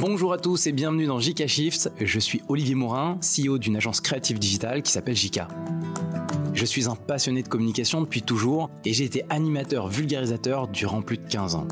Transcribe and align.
Bonjour 0.00 0.32
à 0.32 0.38
tous 0.38 0.68
et 0.68 0.72
bienvenue 0.72 1.06
dans 1.06 1.18
JK 1.18 1.48
Shift. 1.48 1.90
Je 2.00 2.20
suis 2.20 2.40
Olivier 2.46 2.76
Morin, 2.76 3.18
CEO 3.20 3.58
d'une 3.58 3.76
agence 3.76 4.00
créative 4.00 4.38
digitale 4.38 4.82
qui 4.82 4.92
s'appelle 4.92 5.16
JK. 5.16 5.40
Je 6.54 6.64
suis 6.64 6.88
un 6.88 6.94
passionné 6.94 7.42
de 7.42 7.48
communication 7.48 8.00
depuis 8.00 8.22
toujours 8.22 8.70
et 8.84 8.92
j'ai 8.92 9.02
été 9.02 9.24
animateur 9.28 9.88
vulgarisateur 9.88 10.68
durant 10.68 11.02
plus 11.02 11.18
de 11.18 11.26
15 11.26 11.56
ans. 11.56 11.66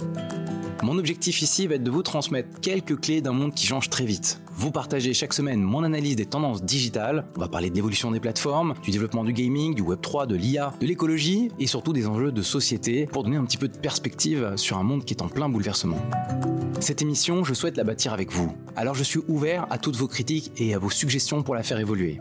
Mon 0.83 0.99
objectif 0.99 1.41
ici 1.43 1.67
va 1.67 1.77
être 1.77 1.83
de 1.83 1.91
vous 1.91 2.03
transmettre 2.03 2.61
quelques 2.61 3.01
clés 3.01 3.21
d'un 3.21 3.33
monde 3.33 3.55
qui 3.55 3.67
change 3.67 3.89
très 3.89 4.05
vite. 4.05 4.41
Vous 4.53 4.71
partagez 4.71 5.15
chaque 5.15 5.33
semaine 5.33 5.61
mon 5.61 5.83
analyse 5.85 6.17
des 6.17 6.27
tendances 6.27 6.63
digitales, 6.63 7.27
on 7.37 7.41
va 7.41 7.49
parler 7.49 7.71
de 7.71 7.75
l'évolution 7.75 8.11
des 8.11 8.21
plateformes, 8.21 8.75
du 8.83 8.91
développement 8.91 9.25
du 9.25 9.33
gaming, 9.33 9.75
du 9.75 9.83
Web3, 9.83 10.27
de 10.27 10.37
l'IA, 10.37 10.75
de 10.81 10.87
l'écologie 10.87 11.51
et 11.59 11.67
surtout 11.67 11.93
des 11.93 12.07
enjeux 12.07 12.31
de 12.31 12.43
société 12.43 13.07
pour 13.07 13.25
donner 13.25 13.37
un 13.37 13.45
petit 13.45 13.57
peu 13.57 13.69
de 13.69 13.77
perspective 13.77 14.53
sur 14.57 14.77
un 14.79 14.83
monde 14.83 15.05
qui 15.05 15.15
est 15.15 15.23
en 15.23 15.29
plein 15.29 15.49
bouleversement. 15.49 15.99
Cette 16.81 17.01
émission, 17.01 17.43
je 17.43 17.55
souhaite 17.55 17.79
la 17.79 17.85
bâtir 17.85 18.13
avec 18.13 18.31
vous. 18.31 18.55
Alors 18.77 18.95
je 18.95 19.03
suis 19.03 19.21
ouvert 19.29 19.67
à 19.71 19.79
toutes 19.79 19.97
vos 19.97 20.09
critiques 20.09 20.53
et 20.59 20.75
à 20.75 20.79
vos 20.79 20.91
suggestions 20.91 21.43
pour 21.43 21.55
la 21.55 21.63
faire 21.63 21.79
évoluer. 21.79 22.19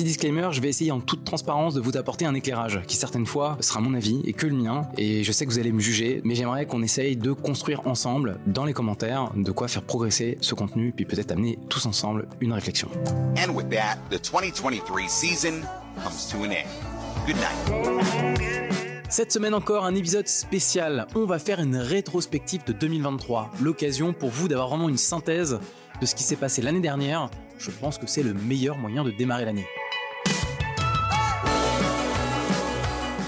Petit 0.00 0.06
disclaimer, 0.06 0.48
je 0.52 0.62
vais 0.62 0.70
essayer 0.70 0.92
en 0.92 1.00
toute 1.00 1.24
transparence 1.24 1.74
de 1.74 1.80
vous 1.82 1.98
apporter 1.98 2.24
un 2.24 2.32
éclairage 2.32 2.80
qui 2.86 2.96
certaines 2.96 3.26
fois 3.26 3.58
sera 3.60 3.80
mon 3.80 3.92
avis 3.92 4.22
et 4.24 4.32
que 4.32 4.46
le 4.46 4.54
mien. 4.54 4.88
Et 4.96 5.24
je 5.24 5.30
sais 5.30 5.44
que 5.44 5.50
vous 5.50 5.58
allez 5.58 5.72
me 5.72 5.80
juger, 5.80 6.22
mais 6.24 6.34
j'aimerais 6.34 6.64
qu'on 6.64 6.82
essaye 6.82 7.16
de 7.16 7.32
construire 7.32 7.86
ensemble 7.86 8.38
dans 8.46 8.64
les 8.64 8.72
commentaires 8.72 9.30
de 9.36 9.52
quoi 9.52 9.68
faire 9.68 9.82
progresser 9.82 10.38
ce 10.40 10.54
contenu, 10.54 10.94
puis 10.96 11.04
peut-être 11.04 11.32
amener 11.32 11.58
tous 11.68 11.84
ensemble 11.84 12.28
une 12.40 12.54
réflexion. 12.54 12.88
And 13.36 13.50
with 13.54 13.68
that, 13.68 13.98
the 14.08 14.18
2023 14.18 15.06
season 15.06 15.60
comes 16.02 16.30
to 16.30 16.44
an 16.44 16.52
end. 16.52 17.26
Good 17.26 17.36
night. 17.36 18.70
Cette 19.10 19.32
semaine 19.32 19.52
encore, 19.52 19.84
un 19.84 19.94
épisode 19.94 20.28
spécial. 20.28 21.08
On 21.14 21.26
va 21.26 21.38
faire 21.38 21.60
une 21.60 21.76
rétrospective 21.76 22.64
de 22.64 22.72
2023. 22.72 23.50
L'occasion 23.60 24.14
pour 24.14 24.30
vous 24.30 24.48
d'avoir 24.48 24.68
vraiment 24.68 24.88
une 24.88 24.96
synthèse 24.96 25.60
de 26.00 26.06
ce 26.06 26.14
qui 26.14 26.22
s'est 26.22 26.36
passé 26.36 26.62
l'année 26.62 26.80
dernière. 26.80 27.28
Je 27.58 27.70
pense 27.70 27.98
que 27.98 28.06
c'est 28.06 28.22
le 28.22 28.32
meilleur 28.32 28.78
moyen 28.78 29.04
de 29.04 29.10
démarrer 29.10 29.44
l'année. 29.44 29.66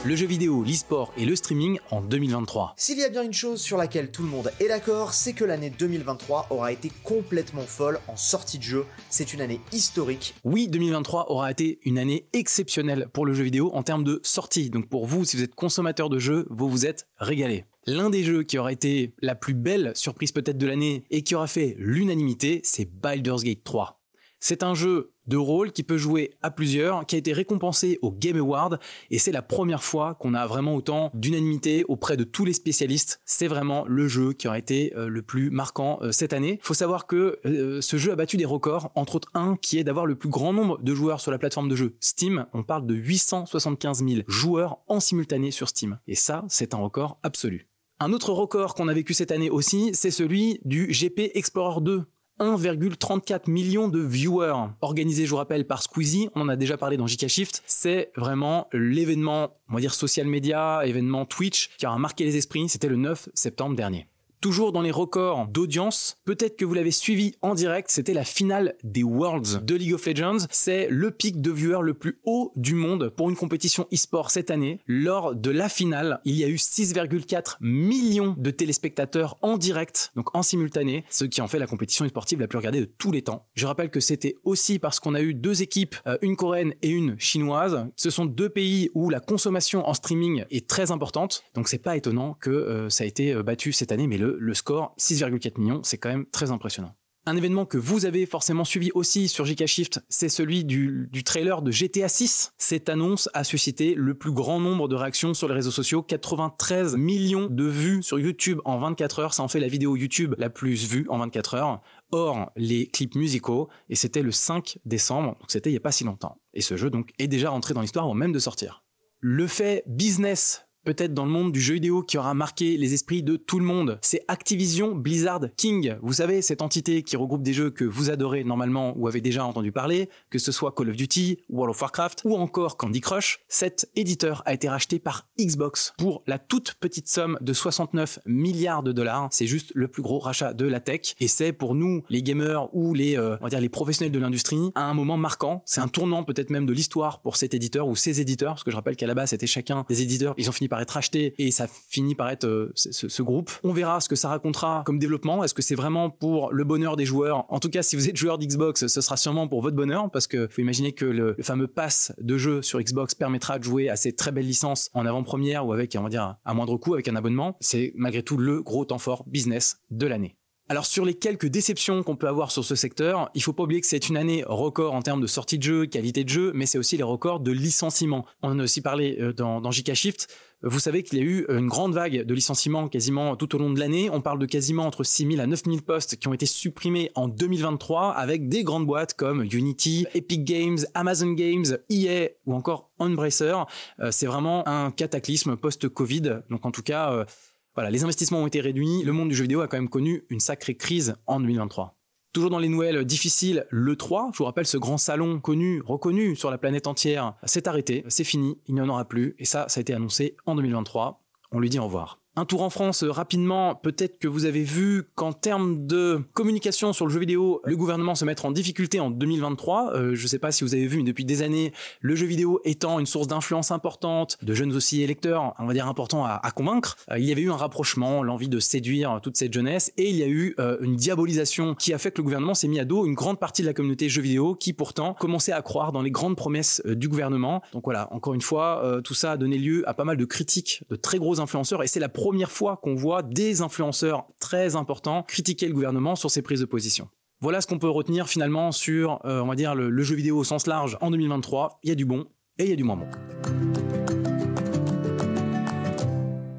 Le 0.05 0.17
jeu 0.17 0.27
vidéo, 0.27 0.65
l'e-sport 0.65 1.13
et 1.17 1.25
le 1.25 1.37
streaming 1.37 1.79
en 1.93 2.01
2023. 2.01 2.75
S'il 2.77 2.99
y 2.99 3.05
a 3.05 3.09
bien 3.09 3.23
une 3.23 3.33
chose 3.33 3.61
sur 3.61 3.77
laquelle 3.77 4.11
tout 4.11 4.23
le 4.23 4.29
monde 4.29 4.51
est 4.59 4.67
d'accord, 4.67 5.15
c'est 5.15 5.33
que 5.33 5.45
l'année 5.45 5.71
2023 5.71 6.49
aura 6.51 6.73
été 6.73 6.91
complètement 7.05 7.63
folle 7.63 8.01
en 8.09 8.17
sortie 8.17 8.59
de 8.59 8.65
jeu. 8.65 8.85
C'est 9.11 9.33
une 9.33 9.41
année 9.41 9.61
historique. 9.71 10.35
Oui, 10.43 10.67
2023 10.67 11.31
aura 11.31 11.53
été 11.53 11.79
une 11.85 11.99
année 11.99 12.27
exceptionnelle 12.33 13.09
pour 13.13 13.27
le 13.27 13.35
jeu 13.35 13.45
vidéo 13.45 13.71
en 13.75 13.85
termes 13.85 14.03
de 14.03 14.21
sortie. 14.25 14.71
Donc 14.71 14.89
pour 14.89 15.07
vous, 15.07 15.25
si 15.25 15.37
vous 15.37 15.45
êtes 15.45 15.55
consommateur 15.55 16.09
de 16.09 16.19
jeux, 16.19 16.47
vous 16.51 16.69
vous 16.69 16.85
êtes 16.85 17.07
régalé. 17.19 17.65
L'un 17.87 18.11
des 18.11 18.25
jeux 18.25 18.43
qui 18.43 18.59
aura 18.59 18.73
été 18.73 19.15
la 19.21 19.37
plus 19.37 19.55
belle 19.55 19.93
surprise 19.95 20.33
peut-être 20.33 20.59
de 20.59 20.67
l'année 20.67 21.05
et 21.11 21.23
qui 21.23 21.37
aura 21.37 21.47
fait 21.47 21.77
l'unanimité, 21.79 22.61
c'est 22.65 22.87
Baldur's 22.87 23.45
Gate 23.45 23.63
3. 23.63 24.01
C'est 24.41 24.65
un 24.65 24.75
jeu 24.75 25.12
de 25.27 25.37
rôle 25.37 25.73
qui 25.73 25.83
peut 25.83 25.97
jouer 25.97 26.35
à 26.43 26.51
plusieurs, 26.51 27.07
qui 27.07 27.17
a 27.17 27.19
été 27.19 27.33
récompensé 27.33 27.99
au 28.03 28.11
Game 28.11 28.37
Award, 28.37 28.79
et 29.11 29.19
c'est 29.19 29.33
la 29.33 29.43
première 29.43 29.83
fois 29.83 30.15
qu'on 30.15 30.35
a 30.35 30.47
vraiment 30.47 30.75
autant 30.75 31.11
d'unanimité 31.15 31.85
auprès 31.89 32.17
de 32.17 32.25
tous 32.25 32.45
les 32.45 32.53
spécialistes. 32.53 33.21
C'est 33.25 33.47
vraiment 33.47 33.85
le 33.87 34.09
jeu 34.09 34.33
qui 34.33 34.49
aura 34.49 34.59
été 34.59 34.93
euh, 34.97 35.09
le 35.09 35.23
plus 35.23 35.51
marquant 35.51 35.99
euh, 36.03 36.13
cette 36.13 36.33
année. 36.33 36.59
Il 36.61 36.67
faut 36.67 36.75
savoir 36.75 37.07
que 37.07 37.39
euh, 37.45 37.81
ce 37.81 37.97
jeu 37.97 38.13
a 38.13 38.17
battu 38.17 38.37
des 38.37 38.45
records, 38.45 38.91
entre 38.95 39.17
autres 39.17 39.31
un 39.35 39.57
qui 39.57 39.79
est 39.79 39.85
d'avoir 39.85 40.07
le 40.07 40.15
plus 40.15 40.29
grand 40.29 40.53
nombre 40.53 40.79
de 40.83 40.95
joueurs 40.95 41.21
sur 41.21 41.31
la 41.31 41.39
plateforme 41.39 41.69
de 41.69 41.77
jeu 41.77 41.97
Steam. 42.01 42.47
On 42.53 42.63
parle 42.63 42.87
de 42.87 42.95
875 42.95 44.05
000 44.05 44.23
joueurs 44.27 44.79
en 44.89 45.01
simultané 45.01 45.51
sur 45.51 45.69
Steam. 45.69 45.99
Et 46.07 46.15
ça, 46.15 46.45
c'est 46.49 46.75
un 46.75 46.79
record 46.79 47.19
absolu. 47.23 47.69
Un 48.01 48.13
autre 48.13 48.33
record 48.33 48.75
qu'on 48.75 48.89
a 48.89 48.95
vécu 48.95 49.15
cette 49.15 49.31
année 49.31 49.51
aussi, 49.51 49.91
c'est 49.95 50.11
celui 50.11 50.61
du 50.65 50.89
GP 50.89 51.31
Explorer 51.35 51.81
2 51.81 52.05
1,34 52.41 53.51
million 53.51 53.89
de 53.89 54.01
viewers 54.01 54.71
organisés, 54.81 55.27
je 55.27 55.31
vous 55.31 55.37
rappelle, 55.37 55.67
par 55.67 55.83
Squeezie. 55.83 56.29
On 56.35 56.43
en 56.43 56.49
a 56.49 56.57
déjà 56.57 56.77
parlé 56.77 56.97
dans 56.97 57.07
JK 57.07 57.29
Shift. 57.29 57.63
C'est 57.67 58.11
vraiment 58.17 58.69
l'événement, 58.73 59.57
on 59.69 59.75
va 59.75 59.81
dire 59.81 59.95
social 59.95 60.27
media, 60.27 60.83
événement 60.85 61.25
Twitch 61.25 61.71
qui 61.79 61.87
a 61.87 61.97
marqué 61.97 62.25
les 62.25 62.37
esprits. 62.37 62.69
C'était 62.69 62.89
le 62.89 62.97
9 62.97 63.29
septembre 63.35 63.77
dernier. 63.77 64.07
Toujours 64.43 64.73
dans 64.73 64.83
les 64.83 64.91
records 64.91 65.47
d'audience, 65.47 66.17
peut-être 66.25 66.57
que 66.57 66.65
vous 66.65 66.75
l'avez 66.75 66.91
suivi 66.91 67.37
en 67.43 67.55
direct, 67.55 67.93
c'était 67.93 68.13
la 68.13 68.25
finale 68.25 68.75
des 68.83 69.05
Worlds 69.05 69.65
de 69.65 69.77
League 69.77 69.95
of 69.95 70.05
Legends. 70.05 70.49
C'est 70.51 70.89
le 70.91 71.13
pic 71.13 71.41
de 71.41 71.53
viewers 71.53 71.85
le 71.85 71.95
plus 71.95 72.19
haut 72.25 72.53
du 72.57 72.75
monde 72.75 73.11
pour 73.11 73.31
une 73.31 73.37
compétition 73.37 73.87
e-sport 73.95 74.33
cette 74.33 74.51
année. 74.51 74.81
Lors 74.89 75.37
de 75.37 75.53
la 75.53 75.69
finale, 75.69 76.21
il 76.25 76.35
y 76.35 76.43
a 76.43 76.49
eu 76.49 76.57
6,4 76.57 77.59
millions 77.61 78.35
de 78.37 78.51
téléspectateurs 78.51 79.39
en 79.43 79.59
direct, 79.59 80.11
donc 80.17 80.35
en 80.35 80.43
simultané, 80.43 81.05
ce 81.09 81.25
qui 81.25 81.41
en 81.41 81.47
fait 81.47 81.61
la 81.61 81.69
compétition 81.69 82.05
e-sportive 82.05 82.41
la 82.41 82.49
plus 82.49 82.59
regardée 82.59 82.81
de 82.81 82.91
tous 82.99 83.13
les 83.13 83.23
temps. 83.23 83.47
Je 83.55 83.69
rappelle 83.69 83.91
que 83.91 84.01
c'était 84.01 84.35
aussi 84.43 84.81
parce 84.81 84.99
qu'on 84.99 85.15
a 85.15 85.23
eu 85.23 85.35
deux 85.35 85.63
équipes, 85.63 85.95
euh, 86.09 86.19
une 86.21 86.35
coréenne 86.35 86.75
et 86.83 86.91
une 86.91 87.17
chinoise. 87.17 87.87
Ce 87.95 88.11
sont 88.11 88.25
deux 88.25 88.49
pays 88.49 88.91
où 88.95 89.09
la 89.09 89.21
consommation 89.21 89.89
en 89.89 89.95
streaming 89.95 90.47
est 90.51 90.69
très 90.69 90.91
importante, 90.91 91.45
donc 91.55 91.69
c'est 91.69 91.79
pas 91.79 91.97
étonnant 91.97 92.37
que 92.41 92.51
euh, 92.51 92.91
ça 92.91 93.05
a 93.05 93.07
été 93.07 93.33
euh, 93.33 93.45
battu 93.45 93.73
cette 93.73 93.93
année, 93.93 94.09
mais 94.09 94.19
le 94.19 94.32
le, 94.39 94.55
score, 94.55 94.95
6,4 94.99 95.61
millions, 95.61 95.83
c'est 95.83 95.99
quand 95.99 96.09
même 96.09 96.27
très 96.27 96.51
impressionnant. 96.51 96.95
Un 97.25 97.37
événement 97.37 97.67
que 97.67 97.79
vous 97.79 98.05
avez 98.05 98.27
forcément 98.27 98.65
suivi 98.65 98.91
aussi 98.95 99.29
sur 99.29 99.45
JK 99.45 99.67
Shift, 99.67 100.01
c'est 100.09 100.29
celui 100.29 100.65
du, 100.65 101.09
trailer 101.25 101.63
de 101.63 101.71
GTA 101.71 102.09
6. 102.09 102.53
Cette 102.59 102.89
annonce 102.89 103.29
a 103.33 103.45
suscité 103.45 103.95
le 103.95 104.15
plus 104.15 104.33
grand 104.33 104.59
nombre 104.59 104.89
de 104.89 104.97
réactions 104.97 105.33
sur 105.33 105.47
les 105.47 105.55
réseaux 105.55 105.71
sociaux, 105.71 106.03
93 106.03 106.97
millions 106.97 107.47
de 107.49 107.65
vues 107.65 108.03
sur 108.03 108.19
YouTube 108.19 108.59
en 108.65 108.79
24 108.79 109.21
heures, 109.21 109.35
ça 109.35 109.45
en 109.45 109.49
fait 109.49 109.61
la 109.61 109.69
vidéo 109.69 109.95
YouTube 109.95 110.35
la 110.37 110.51
plus 110.51 110.85
vue 110.85 111.07
en 111.11 111.19
24 111.19 111.55
heures. 111.55 111.81
Or, 112.11 112.51
les 112.57 112.89
clips 112.89 113.15
musicaux, 113.15 113.69
et 113.89 113.95
c'était 113.95 114.23
le 114.23 114.33
5 114.33 114.79
décembre, 114.85 115.37
donc 115.39 115.49
c'était 115.49 115.71
il 115.71 115.75
n'y 115.75 115.79
a 115.79 115.81
pas 115.81 115.93
si 115.93 116.03
longtemps. 116.03 116.41
Et 116.55 116.61
ce 116.61 116.77
jeu 116.77 116.91
donc 116.91 117.11
est 117.21 117.29
déjà 117.29 117.51
rentré 117.51 117.73
dans 117.73 117.83
l'histoire 117.83 118.05
avant 118.05 118.15
même 118.15 118.33
de 118.33 118.41
sortir. 118.41 118.83
Le 119.21 119.47
fait 119.47 119.85
business 119.87 120.67
peut-être 120.85 121.15
dans 121.15 121.25
le 121.25 121.31
monde 121.31 121.53
du 121.53 121.61
jeu 121.61 121.75
vidéo 121.75 122.03
qui 122.03 122.19
aura 122.19 122.35
marqué 122.35 122.77
les 122.77 122.95
esprits 122.95 123.23
de 123.23 123.37
tout 123.37 123.59
le 123.59 123.65
monde. 123.65 123.99
C'est 124.03 124.25
Activision 124.29 124.95
Blizzard 124.95 125.47
King. 125.57 125.97
Vous 126.03 126.15
savez, 126.15 126.43
cette 126.43 126.63
entité 126.63 127.03
qui 127.03 127.17
regroupe 127.17 127.43
des 127.43 127.53
jeux 127.53 127.71
que 127.71 127.85
vous 127.85 128.11
adorez 128.11 128.45
normalement 128.45 128.95
ou 128.97 129.09
avez 129.09 129.21
déjà 129.21 129.45
entendu 129.45 129.73
parler, 129.73 130.09
que 130.31 130.39
ce 130.39 130.53
soit 130.53 130.73
Call 130.73 130.91
of 130.91 130.97
Duty, 130.97 131.39
World 131.49 131.75
of 131.75 131.81
Warcraft 131.81 132.23
ou 132.25 132.35
encore 132.37 132.77
Candy 132.77 133.01
Crush. 133.01 133.41
Cet 133.49 133.91
éditeur 133.97 134.43
a 134.47 134.55
été 134.55 134.69
racheté 134.69 134.99
par 134.99 135.29
Xbox 135.39 135.95
pour 135.99 136.23
la 136.27 136.39
toute 136.39 136.75
petite 136.75 137.09
somme 137.09 137.39
de 137.41 137.53
69 137.53 138.21
milliards 138.27 138.83
de 138.83 138.93
dollars. 138.93 139.29
C'est 139.31 139.47
juste 139.47 139.73
le 139.75 139.89
plus 139.89 140.03
gros 140.03 140.19
rachat 140.19 140.55
de 140.55 140.67
la 140.67 140.81
tech 140.81 141.15
et 141.21 141.29
c'est 141.29 141.53
pour 141.53 141.75
nous, 141.75 142.03
les 142.09 142.23
gamers 142.23 142.75
ou 142.75 142.95
les, 142.95 143.17
euh, 143.17 143.37
on 143.41 143.45
va 143.45 143.51
dire 143.51 143.61
les 143.61 143.69
professionnels 143.69 144.13
de 144.13 144.19
l'industrie, 144.19 144.73
un 144.75 144.95
moment 144.95 145.17
marquant. 145.17 145.63
C'est 145.65 145.81
un 145.81 145.89
tournant 145.89 146.25
peut-être 146.25 146.51
même 146.51 146.67
de 146.67 146.73
l'histoire 146.73 147.21
pour 147.21 147.37
cet 147.37 147.55
éditeur 147.55 147.89
ou 147.89 147.97
ces 147.97 148.21
éditeurs, 148.21 148.55
parce 148.55 148.65
que 148.65 148.71
je 148.71 148.77
rappelle 148.77 148.97
qu'à 148.97 149.07
la 149.07 149.15
base 149.15 149.31
c'était 149.31 149.47
chacun 149.47 149.85
des 149.89 150.03
éditeurs. 150.03 150.35
Ils 150.39 150.49
ont 150.49 150.53
fini 150.53 150.69
par 150.73 150.81
être 150.81 150.97
acheté 150.97 151.35
et 151.37 151.51
ça 151.51 151.67
finit 151.69 152.15
par 152.15 152.31
être 152.31 152.47
euh, 152.47 152.73
ce, 152.75 153.23
groupe. 153.23 153.51
On 153.63 153.75
verra 153.75 154.01
ce 154.01 154.09
que 154.09 154.17
ça 154.17 154.31
racontera 154.31 154.83
comme 154.87 154.99
développement. 154.99 155.45
Est-ce 155.45 155.53
que 155.53 155.61
c'est 155.61 155.75
vraiment 155.75 156.09
pour 156.09 156.51
le 156.51 156.65
bonheur 156.65 156.97
des 156.97 157.05
joueurs? 157.05 157.45
En 157.53 157.61
tout 157.61 157.69
cas, 157.69 157.83
si 157.83 157.95
vous 157.95 158.09
êtes 158.09 158.17
joueur 158.17 158.39
d'Xbox, 158.39 158.87
ce 158.87 159.01
sera 159.03 159.19
sûrement 159.19 159.49
pour 159.49 159.61
votre 159.61 159.77
bonheur 159.77 160.11
parce 160.11 160.27
que 160.27 160.49
faut 160.49 160.63
imaginer 160.63 160.93
que 160.93 161.05
le, 161.05 161.37
fameux 161.43 161.67
pass 161.67 162.15
de 162.19 162.39
jeu 162.39 162.63
sur 162.63 162.81
Xbox 162.81 163.15
permettra 163.15 163.59
de 163.59 163.65
jouer 163.65 163.91
à 163.91 163.97
ces 163.97 164.15
très 164.15 164.33
belles 164.33 164.47
licences 164.47 164.89
en 164.95 165.05
avant-première 165.05 165.67
ou 165.67 165.75
avec, 165.75 165.95
on 165.99 166.05
va 166.05 166.09
dire, 166.09 166.37
à 166.43 166.55
moindre 166.55 166.79
coût, 166.79 166.95
avec 166.95 167.07
un 167.07 167.17
abonnement. 167.17 167.59
C'est 167.61 167.93
malgré 167.95 168.23
tout 168.23 168.39
le 168.39 168.63
gros 168.63 168.87
temps 168.87 168.97
fort 168.97 169.25
business 169.27 169.77
de 169.91 170.07
l'année. 170.07 170.39
Alors 170.73 170.87
sur 170.87 171.05
les 171.05 171.13
quelques 171.13 171.49
déceptions 171.49 172.03
qu'on 172.03 172.17
peut 172.17 172.29
avoir 172.29 172.51
sur 172.51 172.65
ce 172.65 172.75
secteur, 172.75 173.29
il 173.35 173.43
faut 173.43 173.53
pas 173.53 173.65
oublier 173.65 173.83
que 173.83 173.87
c'est 173.87 174.09
une 174.09 174.17
année 174.17 174.43
record 174.47 174.95
en 174.95 175.03
termes 175.03 175.21
de 175.21 175.27
sortie 175.27 175.59
de 175.59 175.63
jeu, 175.63 175.85
qualité 175.85 176.25
de 176.25 176.31
jeu, 176.31 176.51
mais 176.55 176.65
c'est 176.65 176.79
aussi 176.79 176.97
les 176.97 177.03
records 177.03 177.41
de 177.41 177.53
licenciements. 177.53 178.25
On 178.41 178.53
en 178.53 178.59
a 178.59 178.63
aussi 178.63 178.81
parlé 178.81 179.19
euh, 179.21 179.35
dans, 179.35 179.61
dans 179.61 179.71
Shift. 179.71 180.35
Vous 180.63 180.79
savez 180.79 181.03
qu'il 181.03 181.19
y 181.19 181.21
a 181.21 181.25
eu 181.25 181.45
une 181.51 181.67
grande 181.67 181.93
vague 181.93 182.23
de 182.25 182.35
licenciements 182.35 182.89
quasiment 182.89 183.37
tout 183.37 183.55
au 183.55 183.59
long 183.59 183.71
de 183.71 183.81
l'année. 183.81 184.09
On 184.09 184.23
parle 184.23 184.39
de 184.39 184.47
quasiment 184.47 184.87
entre 184.87 185.05
6000 185.05 185.41
à 185.43 185.47
9000 185.47 185.83
postes 185.83 186.17
qui 186.17 186.29
ont 186.29 186.33
été 186.33 186.47
supprimés 186.47 187.11
en 187.17 187.29
2023 187.29 188.13
avec 188.13 188.49
des 188.49 188.63
grandes 188.63 188.87
boîtes 188.87 189.13
comme 189.13 189.43
Unity, 189.43 190.07
Epic 190.15 190.45
Games, 190.45 190.79
Amazon 190.95 191.33
Games, 191.33 191.79
EA 191.91 192.29
ou 192.47 192.55
encore 192.55 192.93
Embracer. 192.99 193.55
Euh, 194.01 194.11
c'est 194.11 194.27
vraiment 194.27 194.67
un 194.67 194.91
cataclysme 194.91 195.57
post-Covid. 195.57 196.43
Donc 196.49 196.65
en 196.65 196.71
tout 196.71 196.83
cas, 196.83 197.13
euh, 197.13 197.25
voilà, 197.75 197.91
les 197.91 198.05
investissements 198.05 198.43
ont 198.43 198.47
été 198.47 198.61
réduits. 198.61 199.03
Le 199.03 199.13
monde 199.13 199.31
du 199.31 199.35
jeu 199.35 199.43
vidéo 199.43 199.61
a 199.61 199.69
quand 199.69 199.79
même 199.79 199.89
connu 199.89 200.25
une 200.29 200.41
sacrée 200.41 200.75
crise 200.75 201.15
en 201.27 201.41
2023. 201.41 201.97
Toujours 202.33 202.51
dans 202.51 202.59
les 202.59 202.69
nouvelles 202.69 203.05
difficiles, 203.05 203.67
le 203.69 203.95
3, 203.95 204.31
je 204.33 204.39
vous 204.39 204.45
rappelle 204.45 204.67
ce 204.67 204.79
grand 204.79 204.97
salon 204.97 205.39
connu, 205.39 205.83
reconnu 205.85 206.35
sur 206.35 206.51
la 206.51 206.57
planète 206.57 206.87
entière, 206.87 207.35
s'est 207.45 207.69
arrêté, 207.69 208.05
c'est 208.09 208.25
fini, 208.25 208.59
il 208.69 208.75
n'y 208.75 208.81
en 208.81 208.89
aura 208.89 209.05
plus, 209.05 209.35
et 209.39 209.45
ça, 209.45 209.67
ça 209.69 209.81
a 209.81 209.83
été 209.83 209.93
annoncé 209.93 210.37
en 210.47 210.55
2023. 210.55 211.23
On 211.51 211.61
lui 211.61 211.69
dit 211.69 211.79
au 211.79 211.85
revoir. 211.85 212.22
Un 212.35 212.47
tour 212.47 212.63
en 212.63 212.71
France 212.71 213.03
euh, 213.03 213.11
rapidement, 213.11 213.75
peut-être 213.75 214.19
que 214.19 214.27
vous 214.27 214.47
avez 214.47 214.63
vu 214.63 215.03
qu'en 215.17 215.35
termes 215.35 215.87
de 215.87 216.23
communication 216.33 216.95
sur 216.95 217.07
le 217.07 217.13
jeu 217.13 217.21
vidéo, 217.21 217.61
le 217.63 217.77
gouvernement 217.77 218.15
se 218.15 218.25
mettre 218.25 218.47
en 218.47 218.51
difficulté 218.51 219.01
en 219.01 219.11
2023. 219.11 219.93
Euh, 219.93 220.15
je 220.15 220.23
ne 220.23 220.29
sais 220.29 220.39
pas 220.39 220.51
si 220.51 220.65
vous 220.65 220.75
avez 220.75 220.87
vu, 220.87 220.97
mais 220.97 221.05
depuis 221.05 221.27
des 221.27 221.43
années, 221.43 221.75
le 222.01 222.17
jeu 222.17 222.25
vidéo 222.25 222.59
étant 222.65 222.99
une 222.99 223.05
source 223.05 223.27
d'influence 223.27 223.71
importante, 223.71 224.39
de 224.41 224.55
jeunes 224.55 224.73
aussi 224.75 225.03
électeurs, 225.03 225.53
on 225.59 225.67
va 225.67 225.75
dire 225.75 225.87
important 225.87 226.25
à, 226.25 226.51
convaincre, 226.57 226.97
euh, 227.11 227.19
il 227.19 227.27
y 227.27 227.33
avait 227.33 227.43
eu 227.43 227.51
un 227.51 227.57
rapprochement, 227.57 228.23
l'envie 228.23 228.49
de 228.49 228.61
séduire 228.61 229.21
toute 229.23 229.37
cette 229.37 229.53
jeunesse, 229.53 229.93
et 229.99 230.09
il 230.09 230.17
y 230.17 230.23
a 230.23 230.29
eu 230.29 230.57
une 230.81 230.97
diabolisation 230.97 231.75
qui 231.75 231.93
a 231.93 231.99
fait 231.99 232.13
que 232.13 232.19
le 232.19 232.25
gouvernement 232.25 232.55
s'est 232.55 232.69
mis 232.69 232.81
à 232.81 232.85
dos 232.85 233.05
une 233.05 233.15
grande 233.15 233.39
partie 233.39 233.63
de 233.63 233.67
la 233.67 233.75
communauté 233.75 234.09
jeu 234.09 234.23
vidéo 234.23 234.55
qui 234.55 234.73
pourtant 234.73 235.15
commençait 235.15 235.53
à 235.53 235.61
croire 235.61 235.93
dans 235.93 236.03
les 236.03 236.11
grandes 236.11 236.37
promesses 236.37 236.83
du 236.87 237.09
gouvernement. 237.09 237.63
Donc 237.73 237.85
voilà, 237.85 238.09
encore 238.13 238.35
une 238.35 238.41
fois, 238.41 239.01
tout 239.05 239.15
ça 239.15 239.33
a 239.33 239.37
donné 239.37 239.59
lieu 239.59 239.87
à 239.89 239.95
pas 239.95 240.05
mal 240.05 240.17
de 240.17 240.25
critiques 240.25 240.85
de 240.89 240.97
très 240.97 241.19
gros 241.19 241.41
influenceurs, 241.41 241.83
et 241.83 241.87
c'est 241.87 242.01
la 242.01 242.09
première 242.23 242.53
fois 242.53 242.77
qu'on 242.77 242.95
voit 242.95 243.25
des 243.25 243.63
influenceurs 243.63 244.27
très 244.39 244.77
importants 244.77 245.25
critiquer 245.25 245.67
le 245.67 245.75
gouvernement 245.75 246.15
sur 246.15 246.31
ses 246.31 246.41
prises 246.41 246.61
de 246.61 246.67
position. 246.67 247.09
Voilà 247.41 247.61
ce 247.61 247.67
qu'on 247.67 247.81
peut 247.81 247.89
retenir 247.89 248.29
finalement 248.29 248.71
sur, 248.71 249.19
euh, 249.25 249.41
on 249.41 249.49
va 249.49 249.57
dire, 249.57 249.75
le, 249.75 249.91
le 249.91 250.03
jeu 250.05 250.15
vidéo 250.15 250.39
au 250.39 250.45
sens 250.45 250.69
large 250.69 250.97
en 251.01 251.11
2023. 251.11 251.81
Il 251.83 251.89
y 251.89 251.93
a 251.93 251.97
du 251.97 252.05
bon 252.05 252.27
et 252.59 252.65
il 252.65 252.71
y 252.71 252.73
a 252.73 252.77
du 252.77 252.85
moins 252.85 252.95
bon. 252.95 253.09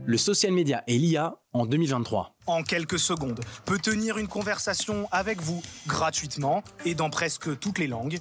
Le 0.06 0.18
social 0.18 0.52
media 0.52 0.84
et 0.86 0.98
l'IA 0.98 1.40
en 1.54 1.66
2023. 1.66 2.33
En 2.46 2.64
quelques 2.64 3.00
secondes, 3.00 3.40
peut 3.66 3.80
tenir 3.80 4.18
une 4.18 4.28
conversation 4.28 5.08
avec 5.12 5.42
vous 5.42 5.62
gratuitement 5.88 6.64
et 6.86 6.94
dans 6.94 7.10
presque 7.10 7.58
toutes 7.60 7.80
les 7.80 7.88
langues 7.88 8.20